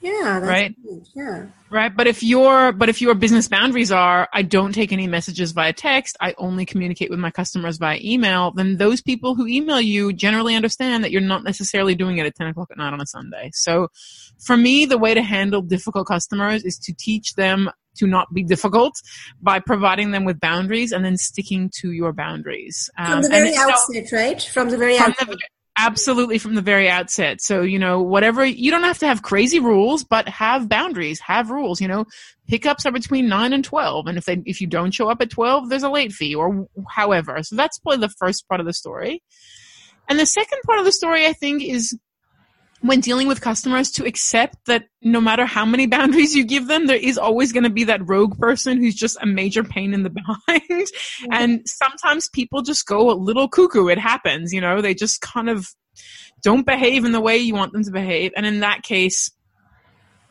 Yeah. 0.01 0.39
right. 0.39 0.75
Good. 0.83 1.07
Yeah. 1.15 1.45
Right. 1.69 1.95
But 1.95 2.07
if 2.07 2.23
your 2.23 2.71
but 2.71 2.89
if 2.89 3.01
your 3.01 3.15
business 3.15 3.47
boundaries 3.47 3.91
are 3.91 4.29
I 4.31 4.41
don't 4.41 4.73
take 4.73 4.93
any 4.93 5.07
messages 5.07 5.51
via 5.51 5.73
text, 5.73 6.15
I 6.21 6.33
only 6.37 6.65
communicate 6.65 7.09
with 7.09 7.19
my 7.19 7.31
customers 7.31 7.77
via 7.77 7.99
email, 8.01 8.51
then 8.51 8.77
those 8.77 9.01
people 9.01 9.35
who 9.35 9.47
email 9.47 9.81
you 9.81 10.13
generally 10.13 10.55
understand 10.55 11.03
that 11.03 11.11
you're 11.11 11.21
not 11.21 11.43
necessarily 11.43 11.95
doing 11.95 12.17
it 12.17 12.25
at 12.25 12.35
ten 12.35 12.47
o'clock 12.47 12.69
at 12.71 12.77
night 12.77 12.93
on 12.93 13.01
a 13.01 13.05
Sunday. 13.05 13.51
So 13.53 13.89
for 14.39 14.55
me, 14.55 14.85
the 14.85 14.97
way 14.97 15.13
to 15.13 15.21
handle 15.21 15.61
difficult 15.61 16.07
customers 16.07 16.63
is 16.63 16.77
to 16.79 16.93
teach 16.93 17.35
them 17.35 17.69
to 17.97 18.07
not 18.07 18.33
be 18.33 18.43
difficult 18.43 19.01
by 19.41 19.59
providing 19.59 20.11
them 20.11 20.23
with 20.23 20.39
boundaries 20.39 20.91
and 20.91 21.03
then 21.03 21.17
sticking 21.17 21.71
to 21.81 21.91
your 21.91 22.13
boundaries. 22.13 22.89
Um, 22.97 23.13
from 23.13 23.21
the 23.23 23.29
very 23.29 23.55
outset, 23.57 24.11
right? 24.11 24.41
From 24.41 24.69
the 24.69 24.77
very 24.77 24.97
outset. 24.97 25.27
The, 25.27 25.37
Absolutely 25.79 26.39
from 26.39 26.55
the 26.55 26.61
very 26.61 26.89
outset. 26.89 27.39
So, 27.39 27.61
you 27.61 27.77
know, 27.77 28.01
whatever, 28.01 28.43
you 28.43 28.71
don't 28.71 28.83
have 28.83 28.97
to 28.99 29.07
have 29.07 29.21
crazy 29.21 29.59
rules, 29.59 30.03
but 30.03 30.27
have 30.27 30.67
boundaries, 30.67 31.19
have 31.19 31.51
rules, 31.51 31.79
you 31.79 31.87
know, 31.87 32.05
pickups 32.47 32.87
are 32.87 32.91
between 32.91 33.27
9 33.27 33.53
and 33.53 33.63
12. 33.63 34.07
And 34.07 34.17
if 34.17 34.25
they, 34.25 34.41
if 34.45 34.59
you 34.59 34.65
don't 34.65 34.91
show 34.91 35.09
up 35.09 35.21
at 35.21 35.29
12, 35.29 35.69
there's 35.69 35.83
a 35.83 35.89
late 35.89 36.11
fee 36.11 36.33
or 36.33 36.67
however. 36.89 37.43
So 37.43 37.55
that's 37.55 37.77
probably 37.77 38.01
the 38.01 38.13
first 38.17 38.47
part 38.47 38.59
of 38.59 38.65
the 38.65 38.73
story. 38.73 39.21
And 40.09 40.17
the 40.17 40.25
second 40.25 40.59
part 40.65 40.79
of 40.79 40.85
the 40.85 40.91
story, 40.91 41.27
I 41.27 41.33
think, 41.33 41.63
is 41.63 41.95
when 42.81 42.99
dealing 42.99 43.27
with 43.27 43.41
customers 43.41 43.91
to 43.91 44.05
accept 44.05 44.57
that 44.67 44.85
no 45.01 45.19
matter 45.19 45.45
how 45.45 45.65
many 45.65 45.87
boundaries 45.97 46.35
you 46.35 46.43
give 46.43 46.67
them, 46.67 46.87
there 46.87 46.97
is 46.97 47.17
always 47.17 47.51
going 47.51 47.63
to 47.63 47.69
be 47.69 47.83
that 47.85 48.07
rogue 48.07 48.37
person 48.37 48.77
who's 48.77 48.95
just 48.95 49.17
a 49.21 49.25
major 49.25 49.63
pain 49.63 49.93
in 49.93 50.03
the 50.03 50.09
behind. 50.49 50.61
Mm-hmm. 50.69 51.25
And 51.31 51.61
sometimes 51.65 52.29
people 52.29 52.61
just 52.61 52.85
go 52.85 53.11
a 53.11 53.13
little 53.13 53.47
cuckoo. 53.47 53.87
It 53.87 53.99
happens, 53.99 54.53
you 54.53 54.61
know, 54.61 54.81
they 54.81 54.93
just 54.93 55.21
kind 55.21 55.49
of 55.49 55.67
don't 56.43 56.65
behave 56.65 57.03
in 57.05 57.11
the 57.11 57.21
way 57.21 57.37
you 57.37 57.55
want 57.55 57.73
them 57.73 57.83
to 57.83 57.91
behave. 57.91 58.31
And 58.35 58.45
in 58.45 58.59
that 58.59 58.83
case, 58.83 59.31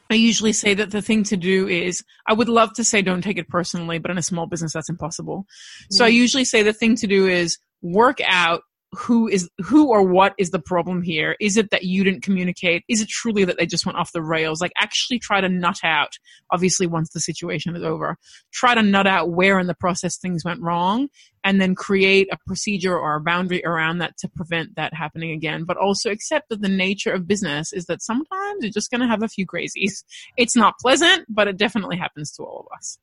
I 0.08 0.14
usually 0.14 0.52
say 0.52 0.72
that 0.74 0.92
the 0.92 1.02
thing 1.02 1.24
to 1.24 1.36
do 1.36 1.66
is, 1.66 2.04
I 2.28 2.32
would 2.32 2.48
love 2.48 2.72
to 2.74 2.84
say 2.84 3.02
don't 3.02 3.22
take 3.22 3.38
it 3.38 3.48
personally, 3.48 3.98
but 3.98 4.10
in 4.10 4.18
a 4.18 4.22
small 4.22 4.46
business, 4.46 4.72
that's 4.72 4.88
impossible. 4.88 5.38
Mm-hmm. 5.40 5.94
So 5.94 6.04
I 6.04 6.08
usually 6.08 6.44
say 6.44 6.62
the 6.62 6.72
thing 6.72 6.94
to 6.96 7.08
do 7.08 7.26
is 7.26 7.58
work 7.82 8.18
out 8.24 8.62
who 8.96 9.28
is 9.28 9.48
who 9.58 9.88
or 9.88 10.02
what 10.02 10.34
is 10.38 10.50
the 10.50 10.58
problem 10.58 11.02
here? 11.02 11.36
Is 11.40 11.56
it 11.56 11.70
that 11.70 11.84
you 11.84 12.04
didn't 12.04 12.22
communicate? 12.22 12.84
Is 12.88 13.00
it 13.00 13.08
truly 13.08 13.44
that 13.44 13.58
they 13.58 13.66
just 13.66 13.86
went 13.86 13.98
off 13.98 14.12
the 14.12 14.22
rails? 14.22 14.60
Like 14.60 14.72
actually 14.78 15.18
try 15.18 15.40
to 15.40 15.48
nut 15.48 15.80
out 15.84 16.12
obviously 16.50 16.86
once 16.86 17.10
the 17.10 17.20
situation 17.20 17.76
is 17.76 17.82
over. 17.82 18.16
Try 18.52 18.74
to 18.74 18.82
nut 18.82 19.06
out 19.06 19.30
where 19.30 19.58
in 19.58 19.66
the 19.66 19.74
process 19.74 20.16
things 20.16 20.44
went 20.44 20.62
wrong 20.62 21.08
and 21.44 21.60
then 21.60 21.74
create 21.74 22.28
a 22.32 22.38
procedure 22.46 22.98
or 22.98 23.16
a 23.16 23.20
boundary 23.20 23.64
around 23.64 23.98
that 23.98 24.16
to 24.18 24.28
prevent 24.28 24.74
that 24.76 24.94
happening 24.94 25.30
again. 25.30 25.64
But 25.64 25.76
also 25.76 26.10
accept 26.10 26.48
that 26.48 26.62
the 26.62 26.68
nature 26.68 27.12
of 27.12 27.28
business 27.28 27.72
is 27.72 27.86
that 27.86 28.02
sometimes 28.02 28.62
you're 28.62 28.72
just 28.72 28.90
going 28.90 29.02
to 29.02 29.06
have 29.06 29.22
a 29.22 29.28
few 29.28 29.46
crazies. 29.46 30.04
It's 30.36 30.56
not 30.56 30.74
pleasant 30.80 31.26
but 31.28 31.48
it 31.48 31.56
definitely 31.56 31.96
happens 31.96 32.32
to 32.32 32.42
all 32.42 32.66
of 32.70 32.76
us 32.76 32.98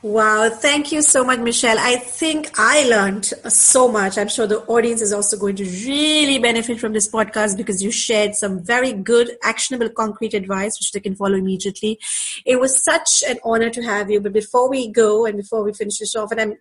Wow, 0.00 0.48
thank 0.48 0.92
you 0.92 1.02
so 1.02 1.24
much, 1.24 1.40
Michelle. 1.40 1.76
I 1.76 1.96
think 1.96 2.52
I 2.56 2.88
learned 2.88 3.24
so 3.24 3.88
much. 3.88 4.16
I'm 4.16 4.28
sure 4.28 4.46
the 4.46 4.60
audience 4.66 5.00
is 5.00 5.12
also 5.12 5.36
going 5.36 5.56
to 5.56 5.64
really 5.64 6.38
benefit 6.38 6.78
from 6.78 6.92
this 6.92 7.10
podcast 7.10 7.56
because 7.56 7.82
you 7.82 7.90
shared 7.90 8.36
some 8.36 8.62
very 8.62 8.92
good, 8.92 9.32
actionable, 9.42 9.88
concrete 9.88 10.34
advice 10.34 10.78
which 10.78 10.92
they 10.92 11.00
can 11.00 11.16
follow 11.16 11.34
immediately. 11.34 11.98
It 12.46 12.60
was 12.60 12.80
such 12.84 13.24
an 13.28 13.40
honor 13.44 13.70
to 13.70 13.82
have 13.82 14.08
you. 14.08 14.20
But 14.20 14.34
before 14.34 14.70
we 14.70 14.86
go 14.86 15.26
and 15.26 15.36
before 15.36 15.64
we 15.64 15.72
finish 15.72 15.98
this 15.98 16.14
off, 16.14 16.30
and 16.30 16.40
I'm 16.40 16.54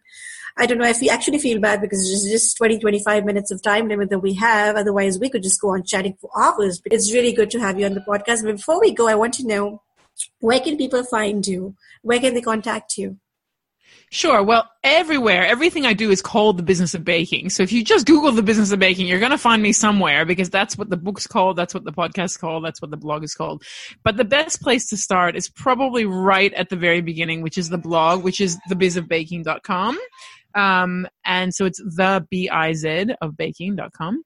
I 0.57 0.65
don't 0.65 0.79
know 0.79 0.87
if 0.87 0.99
we 0.99 1.11
actually 1.11 1.37
feel 1.37 1.59
bad 1.59 1.81
because 1.81 1.99
it's 2.11 2.27
just 2.31 2.57
20, 2.57 2.79
25 2.79 3.23
minutes 3.23 3.51
of 3.51 3.61
time 3.61 3.87
limit 3.87 4.09
that 4.09 4.17
we 4.17 4.33
have. 4.33 4.75
Otherwise, 4.75 5.19
we 5.19 5.29
could 5.29 5.43
just 5.43 5.61
go 5.61 5.75
on 5.75 5.83
chatting 5.83 6.17
for 6.19 6.31
hours. 6.35 6.79
But 6.79 6.91
it's 6.91 7.13
really 7.13 7.33
good 7.33 7.51
to 7.51 7.59
have 7.59 7.79
you 7.79 7.85
on 7.85 7.93
the 7.93 8.01
podcast. 8.01 8.43
But 8.43 8.55
before 8.55 8.81
we 8.81 8.91
go, 8.91 9.07
I 9.07 9.13
want 9.13 9.35
to 9.35 9.45
know 9.45 9.83
where 10.39 10.59
can 10.59 10.75
people 10.75 11.03
find 11.03 11.45
you? 11.45 11.75
Where 12.01 12.19
can 12.19 12.33
they 12.33 12.41
contact 12.41 12.97
you? 12.97 13.19
Sure. 14.09 14.41
Well, 14.41 14.69
everywhere, 14.85 15.45
everything 15.45 15.85
I 15.85 15.91
do 15.91 16.11
is 16.11 16.21
called 16.21 16.57
the 16.57 16.63
business 16.63 16.93
of 16.93 17.03
baking. 17.03 17.49
So 17.49 17.61
if 17.61 17.73
you 17.73 17.83
just 17.83 18.05
Google 18.05 18.31
the 18.31 18.41
business 18.41 18.71
of 18.71 18.79
baking, 18.79 19.05
you're 19.05 19.19
going 19.19 19.31
to 19.31 19.37
find 19.37 19.61
me 19.61 19.73
somewhere 19.73 20.23
because 20.23 20.49
that's 20.49 20.77
what 20.77 20.89
the 20.89 20.95
book's 20.95 21.27
called. 21.27 21.57
That's 21.57 21.73
what 21.73 21.83
the 21.83 21.91
podcast's 21.91 22.37
called. 22.37 22.63
That's 22.63 22.81
what 22.81 22.89
the 22.89 22.97
blog 22.97 23.25
is 23.25 23.33
called. 23.33 23.63
But 24.05 24.15
the 24.15 24.23
best 24.23 24.61
place 24.61 24.87
to 24.89 24.97
start 24.97 25.35
is 25.35 25.49
probably 25.49 26.05
right 26.05 26.53
at 26.53 26.69
the 26.69 26.77
very 26.77 27.01
beginning, 27.01 27.41
which 27.41 27.57
is 27.57 27.67
the 27.67 27.77
blog, 27.77 28.23
which 28.23 28.39
is 28.39 28.57
thebizofbaking.com. 28.69 29.99
Um, 30.55 31.07
and 31.25 31.53
so 31.53 31.65
it's 31.65 31.79
the 31.79 32.25
B-I-Z 32.31 33.07
of 33.21 33.35
baking.com. 33.35 34.23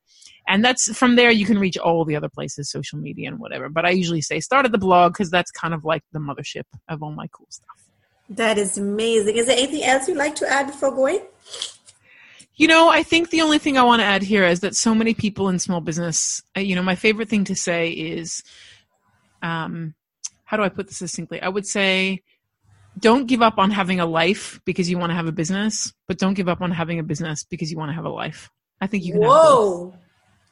And 0.47 0.63
that's 0.63 0.95
from 0.95 1.15
there 1.15 1.31
you 1.31 1.45
can 1.45 1.57
reach 1.57 1.77
all 1.77 2.05
the 2.05 2.15
other 2.15 2.29
places, 2.29 2.69
social 2.69 2.99
media 2.99 3.29
and 3.29 3.39
whatever. 3.39 3.67
But 3.67 3.85
I 3.85 3.89
usually 3.89 4.21
say 4.21 4.41
start 4.41 4.65
at 4.65 4.71
the 4.71 4.77
blog 4.77 5.13
because 5.13 5.31
that's 5.31 5.49
kind 5.49 5.73
of 5.73 5.85
like 5.85 6.03
the 6.11 6.19
mothership 6.19 6.63
of 6.87 7.01
all 7.01 7.11
my 7.11 7.27
cool 7.31 7.47
stuff. 7.49 7.90
That 8.31 8.57
is 8.57 8.77
amazing. 8.77 9.35
Is 9.35 9.47
there 9.47 9.57
anything 9.57 9.83
else 9.83 10.07
you'd 10.07 10.15
like 10.15 10.35
to 10.35 10.49
add 10.49 10.67
before 10.67 10.91
going? 10.91 11.19
You 12.55 12.67
know, 12.67 12.87
I 12.89 13.03
think 13.03 13.29
the 13.29 13.41
only 13.41 13.57
thing 13.57 13.77
I 13.77 13.83
want 13.83 14.01
to 14.01 14.05
add 14.05 14.23
here 14.23 14.45
is 14.45 14.61
that 14.61 14.75
so 14.75 14.95
many 14.95 15.13
people 15.13 15.49
in 15.49 15.59
small 15.59 15.81
business, 15.81 16.41
uh, 16.55 16.61
you 16.61 16.75
know, 16.75 16.81
my 16.81 16.95
favorite 16.95 17.27
thing 17.27 17.43
to 17.45 17.55
say 17.55 17.89
is, 17.89 18.41
um, 19.41 19.95
how 20.45 20.55
do 20.55 20.63
I 20.63 20.69
put 20.69 20.87
this 20.87 20.97
succinctly? 20.97 21.41
I 21.41 21.49
would 21.49 21.65
say, 21.65 22.23
don't 22.97 23.27
give 23.27 23.41
up 23.41 23.57
on 23.57 23.69
having 23.69 23.99
a 23.99 24.05
life 24.05 24.61
because 24.63 24.89
you 24.89 24.97
want 24.97 25.09
to 25.09 25.15
have 25.15 25.27
a 25.27 25.33
business, 25.33 25.93
but 26.07 26.17
don't 26.17 26.33
give 26.33 26.47
up 26.47 26.61
on 26.61 26.71
having 26.71 26.99
a 26.99 27.03
business 27.03 27.43
because 27.43 27.69
you 27.69 27.77
want 27.77 27.89
to 27.89 27.95
have 27.95 28.05
a 28.05 28.09
life. 28.09 28.49
I 28.79 28.87
think 28.87 29.03
you 29.03 29.13
can. 29.13 29.21
Whoa, 29.23 29.93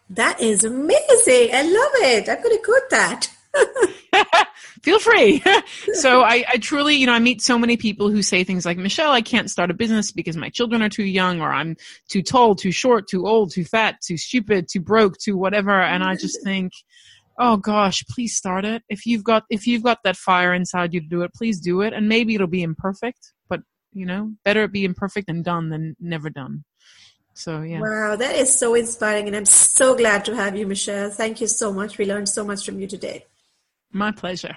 that 0.09 0.41
is 0.41 0.65
amazing! 0.65 1.49
I 1.53 1.61
love 1.61 1.91
it. 1.95 2.27
I'm 2.27 2.43
going 2.43 2.57
to 2.57 2.63
quote 2.63 2.89
that. 2.89 3.29
feel 4.83 4.99
free. 4.99 5.43
so 5.93 6.21
I, 6.23 6.43
I, 6.47 6.57
truly, 6.57 6.95
you 6.95 7.05
know, 7.05 7.13
I 7.13 7.19
meet 7.19 7.41
so 7.41 7.57
many 7.57 7.77
people 7.77 8.09
who 8.09 8.21
say 8.21 8.43
things 8.43 8.65
like, 8.65 8.77
Michelle, 8.77 9.11
I 9.11 9.21
can't 9.21 9.49
start 9.49 9.71
a 9.71 9.73
business 9.73 10.11
because 10.11 10.37
my 10.37 10.49
children 10.49 10.81
are 10.81 10.89
too 10.89 11.03
young 11.03 11.41
or 11.41 11.51
I'm 11.51 11.75
too 12.07 12.21
tall, 12.21 12.55
too 12.55 12.71
short, 12.71 13.07
too 13.07 13.27
old, 13.27 13.51
too 13.51 13.65
fat, 13.65 14.01
too 14.01 14.17
stupid, 14.17 14.67
too 14.71 14.81
broke, 14.81 15.17
too 15.17 15.37
whatever. 15.37 15.81
And 15.81 16.03
I 16.03 16.15
just 16.15 16.39
mm-hmm. 16.39 16.49
think, 16.49 16.73
oh 17.37 17.57
gosh, 17.57 18.03
please 18.09 18.35
start 18.35 18.65
it. 18.65 18.83
If 18.89 19.05
you've 19.05 19.23
got, 19.23 19.43
if 19.49 19.67
you've 19.67 19.83
got 19.83 19.99
that 20.03 20.17
fire 20.17 20.53
inside 20.53 20.93
you 20.93 21.01
to 21.01 21.07
do 21.07 21.21
it, 21.21 21.33
please 21.33 21.59
do 21.59 21.81
it. 21.81 21.93
And 21.93 22.09
maybe 22.09 22.35
it'll 22.35 22.47
be 22.47 22.63
imperfect, 22.63 23.33
but 23.49 23.61
you 23.93 24.05
know, 24.05 24.33
better 24.43 24.63
it 24.63 24.71
be 24.71 24.85
imperfect 24.85 25.29
and 25.29 25.43
done 25.43 25.69
than 25.69 25.95
never 25.99 26.29
done. 26.29 26.63
So 27.33 27.61
yeah. 27.61 27.79
Wow, 27.79 28.17
that 28.17 28.35
is 28.35 28.53
so 28.53 28.75
inspiring, 28.75 29.27
and 29.27 29.35
I'm 29.35 29.45
so 29.45 29.95
glad 29.95 30.25
to 30.25 30.35
have 30.35 30.57
you, 30.57 30.67
Michelle. 30.67 31.09
Thank 31.09 31.39
you 31.39 31.47
so 31.47 31.71
much. 31.71 31.97
We 31.97 32.05
learned 32.05 32.27
so 32.27 32.43
much 32.43 32.65
from 32.65 32.81
you 32.81 32.87
today. 32.87 33.27
My 33.91 34.11
pleasure. 34.11 34.55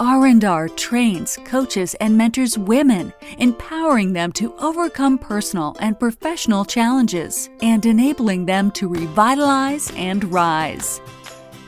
R&R 0.00 0.68
trains, 0.70 1.38
coaches, 1.44 1.94
and 2.00 2.16
mentors 2.16 2.56
women, 2.56 3.12
empowering 3.38 4.14
them 4.14 4.32
to 4.32 4.54
overcome 4.56 5.18
personal 5.18 5.76
and 5.78 6.00
professional 6.00 6.64
challenges 6.64 7.50
and 7.60 7.84
enabling 7.84 8.46
them 8.46 8.70
to 8.72 8.88
revitalize 8.88 9.92
and 9.96 10.24
rise. 10.32 11.02